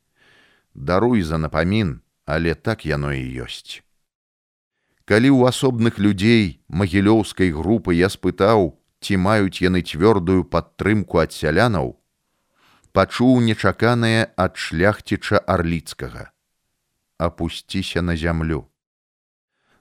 [0.75, 3.85] Даруй за напамін, але так яно і ёсць.
[5.05, 11.99] Калі ў асобных людзей магілёўскай групы я спытаў, ці маюць яны цвёрдую падтрымку ад сялянаў,
[12.93, 16.31] пачуў нечаканае ад шляхціча арліцкага.
[17.19, 18.71] Апусціся на зямлю.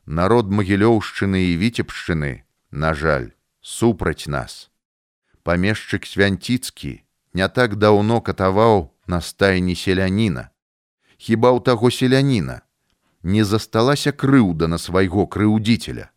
[0.06, 3.32] Народ магілёўшчыны і віцебшчыны, на жаль,
[3.62, 4.72] супраць нас.
[5.50, 6.92] Памешчык свянціцкі
[7.34, 10.54] не так даўно катаваў на стайні селяніна.
[11.18, 12.62] Хіба ў таго селяніна
[13.24, 16.14] не засталася крыўда на свайго крыўдзіцеля.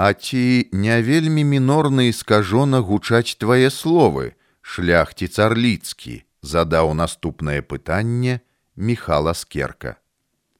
[0.00, 4.32] А ці не вельмі мінорна і скажона гучаць твае словы,
[4.62, 8.40] шляхці царліцкі, задаў наступнае пытанне
[8.72, 10.00] Михала Скерка.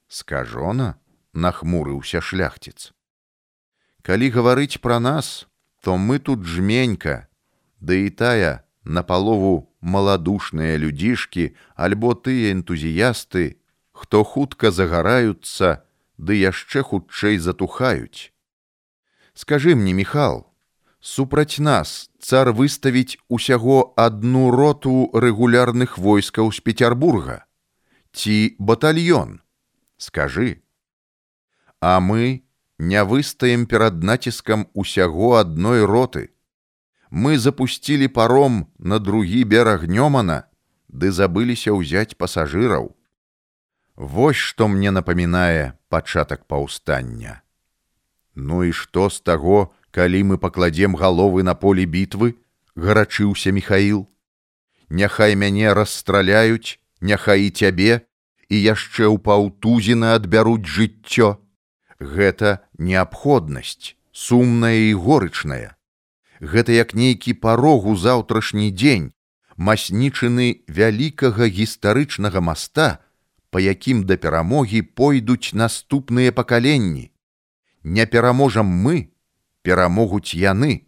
[0.09, 1.01] Скажона,
[1.33, 2.93] нахмурыўся шляхціц.
[4.05, 5.49] Калі гаварыць пра нас,
[5.81, 7.28] то мы тут жменька,
[7.81, 13.59] да і тая напалову маладушныя людзішкі альбо тыя энтузіясты,
[13.93, 15.85] хто хутка загараюцца,
[16.19, 18.33] ды яшчэ хутчэй затухаюць.
[19.35, 20.51] Скажы мне, Михал,
[21.01, 27.45] супраць нас цар выставіць усяго адну роту рэгулярных войскаў з Петербурга
[28.13, 29.41] ці батальён,
[29.97, 30.63] скажы.
[31.81, 32.43] А мы
[32.79, 36.35] не выстаем перад націскам усяго адной роты.
[37.11, 40.45] Мы запусцілі паром на другі бераг Нёмана,
[40.89, 42.93] ды забыліся ўзяць пасажыраў.
[43.97, 47.41] Вось што мне напамінае пачатак паўстання.
[48.35, 52.37] Ну і што з таго, калі мы пакладзем галовы на поле бітвы,
[52.77, 54.07] гарачыўся Михаил.
[54.89, 58.05] Няхай мяне расстраляюць, няхай і цябе,
[58.49, 61.41] і яшчэ ў паўтузіна адбяруць жыццё
[62.01, 65.78] гэта неабходнасць, сумная і горычная.
[66.41, 69.11] Гэта як нейкі парог у заўтрашні дзень,
[69.57, 73.03] маснічыны вялікага гістарычнага моста,
[73.51, 77.11] па якім да перамогі пойдуць наступныя пакаленні.
[77.83, 79.11] Не пераможам мы,
[79.63, 80.87] перамогуць яны.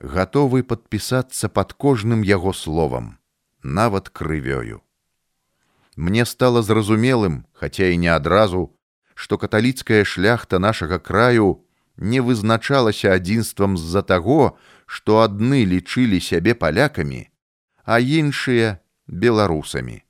[0.00, 3.18] Гатовы падпісацца пад кожным яго словам,
[3.62, 4.82] нават крывёю.
[5.96, 8.74] Мне стала зразумелым, хаця і не адразу,
[9.14, 11.62] што каталіцкая шляхта нашага краю
[12.00, 17.28] не вызначалася адзінствам з-за таго, што адны лічылі сябе палякамі,
[17.84, 20.02] а іншыя беларусамі.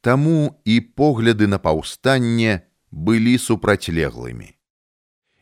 [0.00, 4.54] Таму і погляды на паўстанне былі супрацьлеглымі.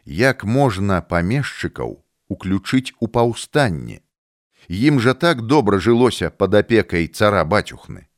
[0.04, 4.00] Як можна памешчыкаў уключыць у паўстанне?
[4.68, 8.08] Ім жа так добра жылося пад апекай цара бацюхны.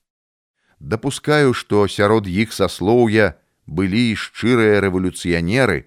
[0.79, 3.35] Дапускаю, што сярод іх саслоўя
[3.67, 5.87] былі шчырыя рэвалюцыянеры,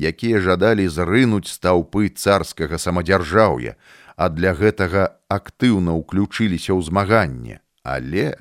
[0.00, 3.76] якія жадалі зрынуць стаўпы царскага самадзяржаўя,
[4.16, 8.36] а для гэтага актыўна ўключыліся ў змаганне, але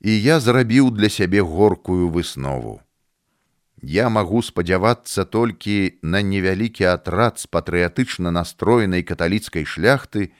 [0.00, 2.80] і я зрабіў для сябе горкую выснову.
[3.82, 10.30] Я магу спадзявацца толькі на невялікі атрад з патрыятычна настроенай каталіцкай шляхты,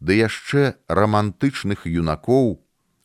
[0.00, 2.60] ды яшчэ рамантычных юнакоў,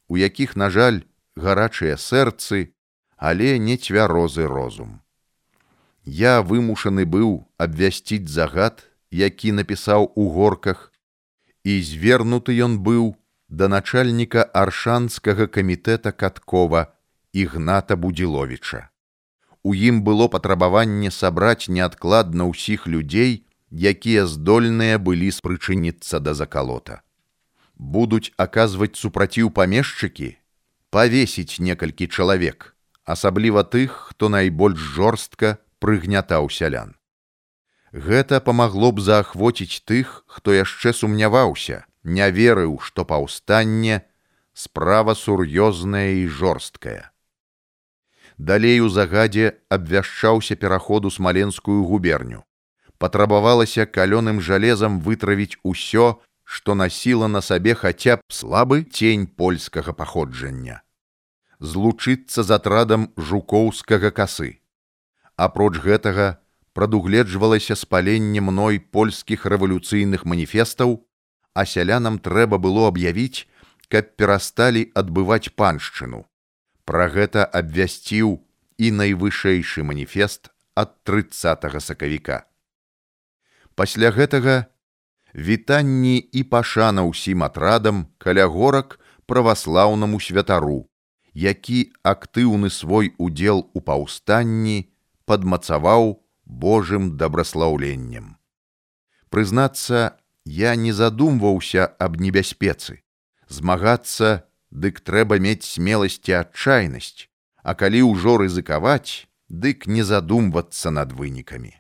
[0.08, 1.04] у якіх, на жаль,
[1.36, 2.74] гарачыя сэрцы,
[3.16, 5.00] але не цвярозы розум.
[6.08, 10.94] Я вымушаны быў абвясціць загад, які напісаў у горках,
[11.68, 16.96] і звернуты ён быў да начальніка аршанскага камітэта каткова
[17.36, 18.88] ігната будзіловіча.
[19.68, 27.04] У ім было патрабаванне сабраць неадкладна ўсіх людзей, якія здольныя былі спрычыніцца да закалота.
[27.76, 30.40] Будуць аказваць супраціў памешчыкі,
[30.90, 36.96] павесіць некалькі чалавек, асабліва тых, хто найбольш жорстка прыгнятаў сялян.
[37.92, 44.02] Гэта памагло б заахвоціць тых, хто яшчэ сумняваўся, не верыў, што паўстанне
[44.54, 47.12] справа сур'ёзная і жорсткая.
[48.38, 52.44] Далей у загадзе абвяшчаўся пераходу смаленскую губерню.
[52.98, 60.82] Патрабавалася калёным жалезам вытравіць усё, што насіла на сабе хаця б слабы цень польскага паходжання
[61.60, 64.62] злучыцца з атрадам жукоўскага касы.
[65.38, 66.42] Апроч гэтага
[66.74, 71.06] прадугледжвалася спаленне мной польскіх рэвалюцыйных маніфестаў,
[71.54, 73.46] а сялянам трэба было аб'явіць,
[73.90, 76.26] каб перасталі адбываць паншчыну.
[76.90, 78.42] Пра гэта абвясціў
[78.78, 82.46] і найвышэйшы маніфест ад 30 сакавіка.
[83.78, 84.66] Пасля гэтага
[85.38, 88.98] вітанні і пашана ўсім атрадам каля горак
[89.30, 90.90] праваслаўнаму святару,
[91.34, 94.90] які актыўны свой удзел у паўстанні
[95.28, 98.38] падмацаваў Божым дабраслаўленнем.
[99.30, 103.04] Прызнацца, я не задумваўся аб небяспецы.
[103.52, 107.28] Змагацца, дык трэба мець смеласці адчайнасць,
[107.64, 111.76] а калі ўжо рызыкаваць, дык не задумвацца над вынікамі.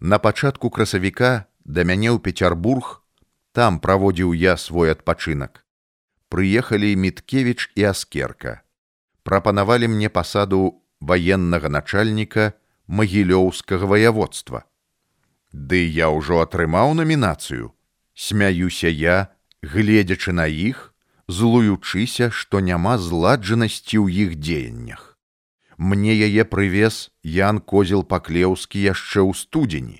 [0.00, 3.02] На пачатку красавіка да мяне ў Петербург,
[3.52, 5.62] там праводзіў я свой адпачынак.
[6.28, 8.62] Прыехалі Міткевіч і Аскерка.
[9.22, 12.52] Прапанавалі мне пасаду ваеннага начальніка
[12.86, 14.64] магілёўскага ваяводства.
[15.52, 17.72] Ды я ўжо атрымаў намінацыю.
[18.14, 19.32] Смяюся я,
[19.62, 20.94] гледзячы на іх,
[21.28, 25.16] злуючыся, што няма зладжанасці ў іх дзеяннях.
[25.76, 29.98] Мне яе прывез Ян козел паклеўскі яшчэ ў студзені.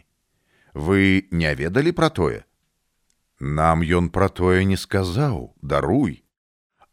[0.73, 2.45] Вы не ведалі пра тое?
[3.41, 6.25] Нам ён пра тое не сказаў, даруй.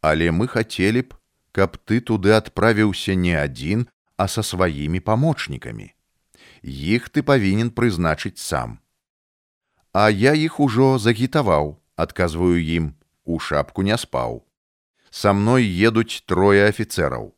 [0.04, 1.16] Але мы хацелі б,
[1.56, 5.92] каб ты туды адправіўся не адзін, а са сваімі памочнікамі.
[6.62, 8.78] Іх ты павінен прызначыць сам.
[9.92, 12.94] А я іх ужо загітаваў, адказваю ім,
[13.24, 14.42] у шапку не спаў.
[15.10, 17.34] Са мной едуць трое афіцэраў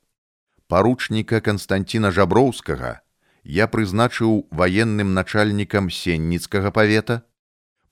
[0.68, 3.00] паручніка Константина Жаброўскага
[3.44, 7.22] я прызначыў ваенным начальнікам сенніцкага павета,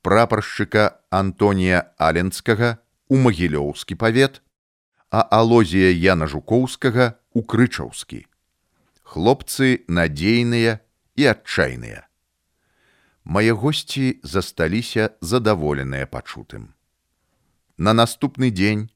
[0.03, 2.79] прапаршчыка Антонія Аленскага
[3.09, 4.43] у магілёўскі павет,
[5.11, 8.27] а алозія Яна Жукоўскага у крычаўскі.
[9.05, 10.81] Хлопцы надзейныя
[11.21, 12.09] і адчайныя.
[13.25, 16.73] Мае госці засталіся задаволеныя пачутым.
[17.77, 18.89] На наступны дзень,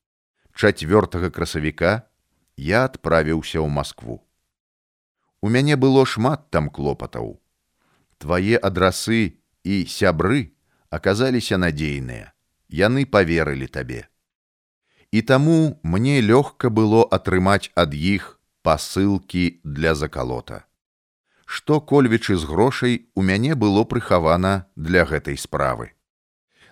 [0.57, 2.09] чацвёртага красавіка,
[2.57, 4.25] я адправіўся ў Маскву.
[5.41, 7.37] У мяне было шмат там клопатаў.
[8.19, 10.57] Твае адрасы і сябры
[10.91, 12.33] аказаліся надзейныя.
[12.69, 14.09] Яны поверылі табе.
[15.13, 20.65] І таму мне лёгка было атрымаць ад іх пасылкі для закалота.
[21.45, 25.95] Што кольвічы з грошай у мяне было прыхавана для гэтай справы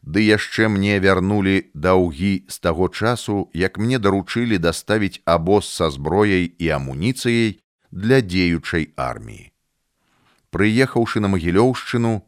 [0.06, 6.46] ды яшчэ мне вярнулі даўгі з таго часу, як мне даручылі даставіць абоз са зброяй
[6.46, 7.58] і амуніцыяй
[7.90, 9.50] для дзеючай арміі.
[10.54, 12.22] Прыехаўшы на магілёўшчыну,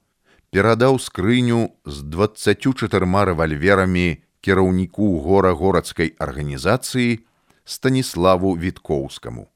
[0.51, 7.23] перадаў скрыню з двадцатю чатырма рэвальверамі кіраўніку гора горацкай арганізацыі
[7.69, 9.49] станіславу віткоўскаму.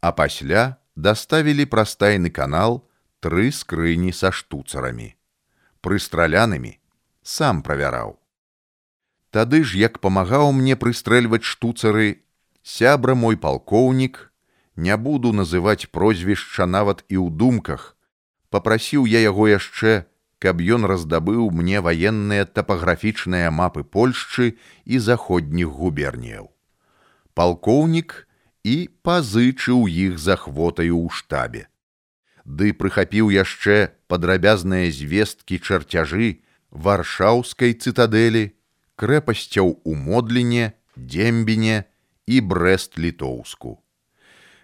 [0.00, 2.84] А пасля даставілі прастайны канал
[3.24, 5.16] тры скрыні са штуцарамі,
[5.80, 6.76] прыстралянымі
[7.22, 8.18] сам правяраў.
[9.32, 12.20] Тады ж, як памагаў мне прыстрэльваць штуцары,
[12.60, 14.28] сябра мой палкоўнік,
[14.76, 17.96] не буду называць прозвішча нават і ў думках,
[18.52, 20.04] попрасіў я яго яшчэ,
[20.36, 26.51] каб ён раздабыў мне ваенныя тапаграфічныя мапы Польшчы і заходніх губерніяў.
[27.34, 28.28] Палкоўнік
[28.64, 31.66] і пазычыў іх захвотаю ў штабе.
[32.44, 38.52] Ды прыхапіў яшчэ падрабязныя звесткі чарцяжы, варшаўскай цытадэлі,
[38.96, 41.84] крэпасцяў у модліне, дембіне
[42.26, 43.78] і брест-літоўску.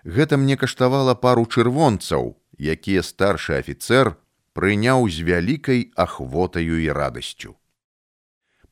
[0.05, 4.15] Гэта мне каштавала пару чырвонцаў, якія старшы афіцэр
[4.53, 7.55] прыняў з вялікай ахвотаю і радасцю.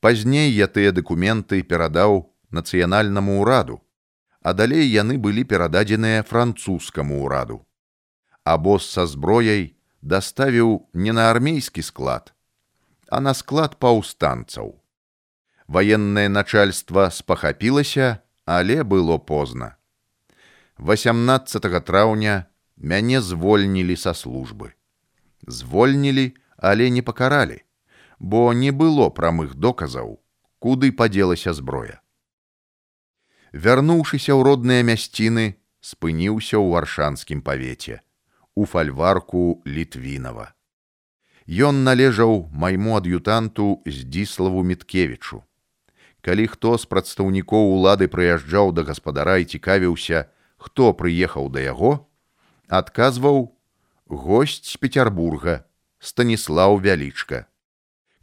[0.01, 3.82] Пазней я тыя дакументы перадаў нацыянальнаму ўраду,
[4.47, 7.57] а далей яны былі перададзеныя французскаму ўраду.
[8.47, 9.74] Абоз са зброяй
[10.07, 12.30] даставіў не на армейскі склад,
[13.11, 14.70] а на склад паўстанцаў.
[15.66, 19.74] Ваеннае начальства спахапілася, але было позна.
[20.78, 22.47] 18 траўня
[22.78, 24.78] мяне звольнілі са службы.
[25.42, 27.64] Звольнілі, але не пакаралі,
[28.22, 30.20] бо не было прамых доказаў,
[30.62, 31.99] куды падзелася зброя.
[33.57, 38.04] Вярнуўшыся ў родныя мясціны, спыніўся ў варшанскім павеце,
[38.52, 40.52] у фальварку літвінова.
[41.48, 45.40] Ён належаў майму ад'ютанту здзіславу міткевічу.
[46.20, 50.26] Калі хто з прадстаўнікоў улады прыязджаў да гаспадара і цікавіўся,
[50.61, 52.04] хто прыехаў да яго,
[52.68, 53.57] адказваў
[54.11, 55.64] госць з Петербурга,
[55.96, 57.48] станіслаў вялічка.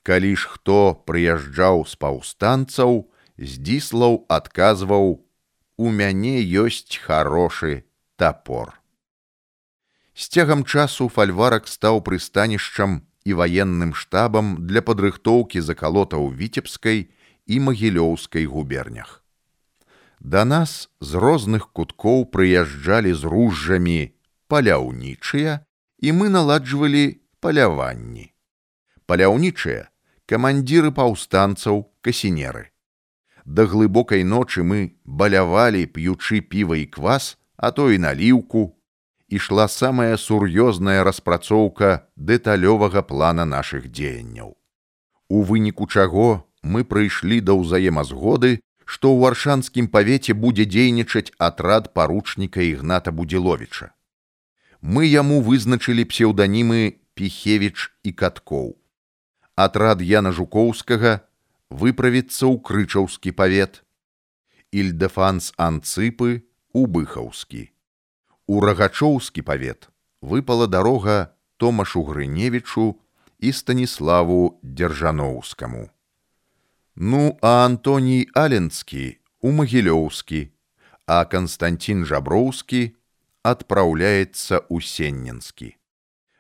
[0.05, 5.23] Калі ж хто прыязджаў з паўстанцаў, здзіслаў адказваў:
[5.84, 7.84] «У мяне ёсць харошы
[8.15, 8.79] тапор.
[10.13, 17.09] З цягам часу фальварак стаў прыстанішчам і ваенным штабам для падрыхтоўкі закалотаў віцебскай
[17.45, 19.23] і магілёўскай губернях.
[20.19, 24.13] Да нас з розных куткоў прыязджалі з ружжамі
[24.47, 25.59] паляўнічыя
[25.99, 28.29] і мы наладжвалі паляванні.
[29.09, 29.89] Паляўнічыя
[30.29, 32.72] камандзіры паўстанцаў касінеры.
[33.45, 38.75] Да глыбокай ночы мы балявалі п'ючы піва і квас, а то і наліўку,
[39.27, 44.55] ішла самая сур'ёзная распрацоўка дэталёвага плана нашых дзеянняў.
[45.29, 52.61] У выніку чаго мы прыйшлі да ўзаемазгоды, што ў варшанскім павеце будзе дзейнічаць атрад паручніка
[52.61, 53.91] ігната будзіловіча.
[54.83, 58.75] Мы яму вызначылі псеўданімы піхевіч і каткоў.
[59.55, 61.23] Атрад Яна жукоўскага
[61.70, 63.84] выправіцца ў крычаўскі павет,
[64.74, 66.43] Ільдэфанс анцыпы
[66.74, 67.70] у быхаўскі.
[68.47, 69.89] У рагачоўскі павет
[70.22, 72.97] выпала дарога Томашу Грыневічу
[73.39, 75.89] і станіславу дзяржаноўскаму.
[76.95, 80.49] Ну, а Антоній Аленскі у Магілёўскі,
[81.05, 82.95] а Канстантин Жаброўскі
[83.43, 85.76] адпраўляецца ў Сенненскі.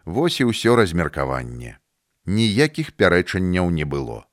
[0.05, 1.77] Вось і ўсё размеркаванне.
[2.25, 4.23] Ніякіх пярэчанняў не было.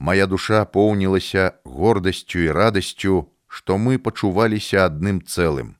[0.00, 5.76] Мая душа поўнілася гордасцю і радасцю, што мы пачуваліся адным цэлым,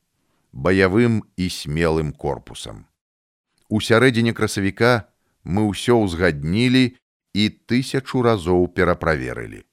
[0.53, 2.85] баявым і смелым корпусам.
[3.73, 5.09] У сярэдзіне красавіка
[5.49, 6.85] мы ўсё ўзгаднілі
[7.33, 9.65] і тысячу разоў пераправерылі.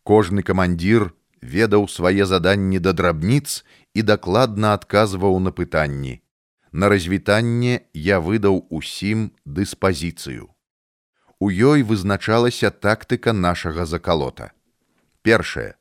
[0.00, 1.12] Кожны камандзір
[1.44, 6.24] ведаў свае заданні да драбніц і дакладна адказваў на пытанні.
[6.72, 10.53] На развітанне я выдаў усім дыспазіцыю.
[11.44, 14.52] У ёй вызначалася тактыка нашага закалота.
[15.20, 15.74] Першае.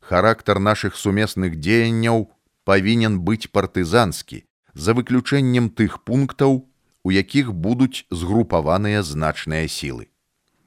[0.00, 2.24] Характар нашых сумесных дзеянняў
[2.64, 4.42] павінен быць партызанскі,
[4.74, 6.66] за выключэннем тых пунктаў,
[7.06, 10.10] у якіх будуць згрупаваныя значныя сілы.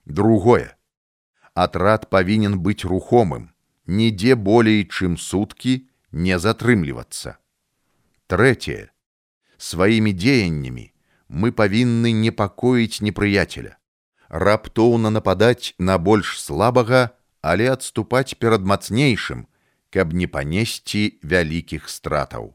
[0.05, 0.71] Другое.
[1.53, 3.51] Атрад павінен быць рухомым,
[3.85, 5.73] нідзе болей, чым суткі
[6.11, 7.35] не затрымлівацца.
[8.31, 8.87] Трэцяе.
[9.57, 10.85] Сваімі дзеяннямі
[11.27, 13.75] мы павінны непакоіць непрыяцеля,
[14.29, 17.09] раптоўна нападаць на больш слабага,
[17.41, 19.47] але адступаць перад мацнейшым,
[19.89, 22.53] каб не панесці вялікіх стратаў.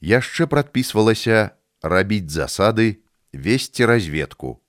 [0.00, 3.02] Яшчэ прадпісвалася рабіць засады,
[3.32, 4.62] весці разведку,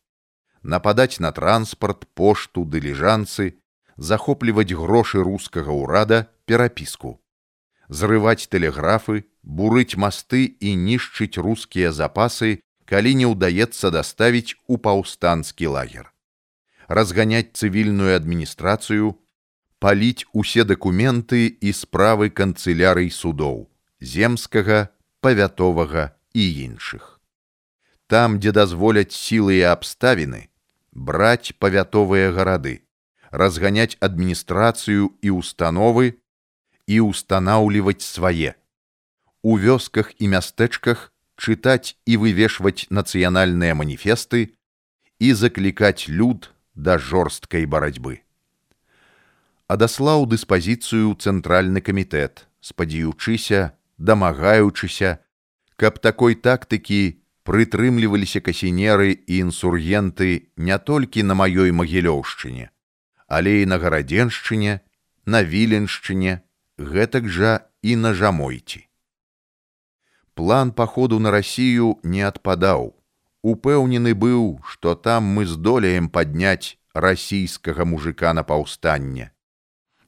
[0.63, 3.55] нападаць на транспарт, пошту, дыліжанцы,
[3.97, 7.21] захопліваць грошы рускага ўрада перапіску,
[7.89, 16.07] зрываць тэлеграфы, бурыць масты і нішчыць рускія запасы, калі не ўдаецца даставіць у паўстанскі лагер.
[16.87, 19.19] Разганяць цывільную адміністрацыю,
[19.83, 23.67] паліць усе дакументы і справы канцылярый судоў,
[23.99, 24.87] земскага,
[25.19, 27.17] павятовага і іншых
[28.07, 30.47] там, дзе дазволяць сілы і абставіны,
[30.91, 32.81] браць павятовыя гарады,
[33.31, 36.15] разганяць адміністрацыю і установы
[36.87, 38.55] і устанаўліваць свае.
[39.43, 44.53] У вёсках і мястэчках чытаць і вывешваць нацыянальныя маніфесты
[45.19, 48.21] і заклікаць люд да жорсткай барацьбы.
[49.67, 55.19] Адаслаў дыспазіцыю цэнтральны камітэт, спадзяючыся, дамагаючыся,
[55.75, 62.71] каб такой тактыкі прытрымліваліся касінеры і інсургенты не толькі на маёй магілёўшчыне,
[63.27, 64.79] але і на гарадзеншчыне,
[65.25, 66.41] на віленшчыне,
[66.79, 68.86] гэтак жа і на жамойці.
[70.37, 72.93] План паходу на рассію не адпадаў.
[73.41, 79.31] Упэўнены быў, што там мы здолеем падняць расійскага мужика на паўстанне.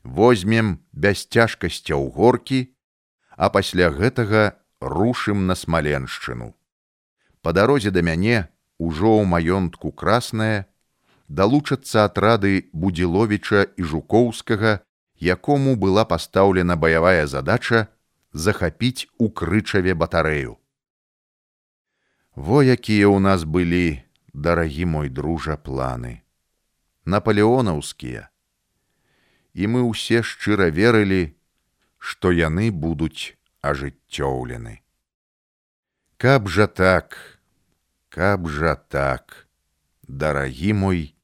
[0.03, 2.61] Возьмем без цяжкасцяў горкі,
[3.35, 6.53] а пасля гэтага рушым на смаленшчыну
[7.41, 8.47] па дарозе да мяне
[8.79, 10.67] ужо ў маёнтку красная
[11.27, 14.79] далучацца атрады будзіловіча і жукоўскага
[15.29, 17.87] якому была пастаўлена баявая задача
[18.33, 20.57] захапіць у крычаве батарэю.
[22.35, 24.03] Во якія ў нас былі
[24.33, 26.21] дарагі мой дружа планы.
[27.05, 28.29] Наполеонаўскія.
[29.53, 31.35] І мы ўсе шчыра верылі
[31.99, 34.79] што яны будуць ажыццёўлены.
[36.17, 37.19] Каб жа так,
[38.09, 39.47] каб жа так,
[40.07, 41.15] дарагі мой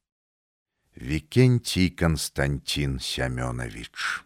[0.95, 4.24] Вікенцій Константин Сямёнавіч.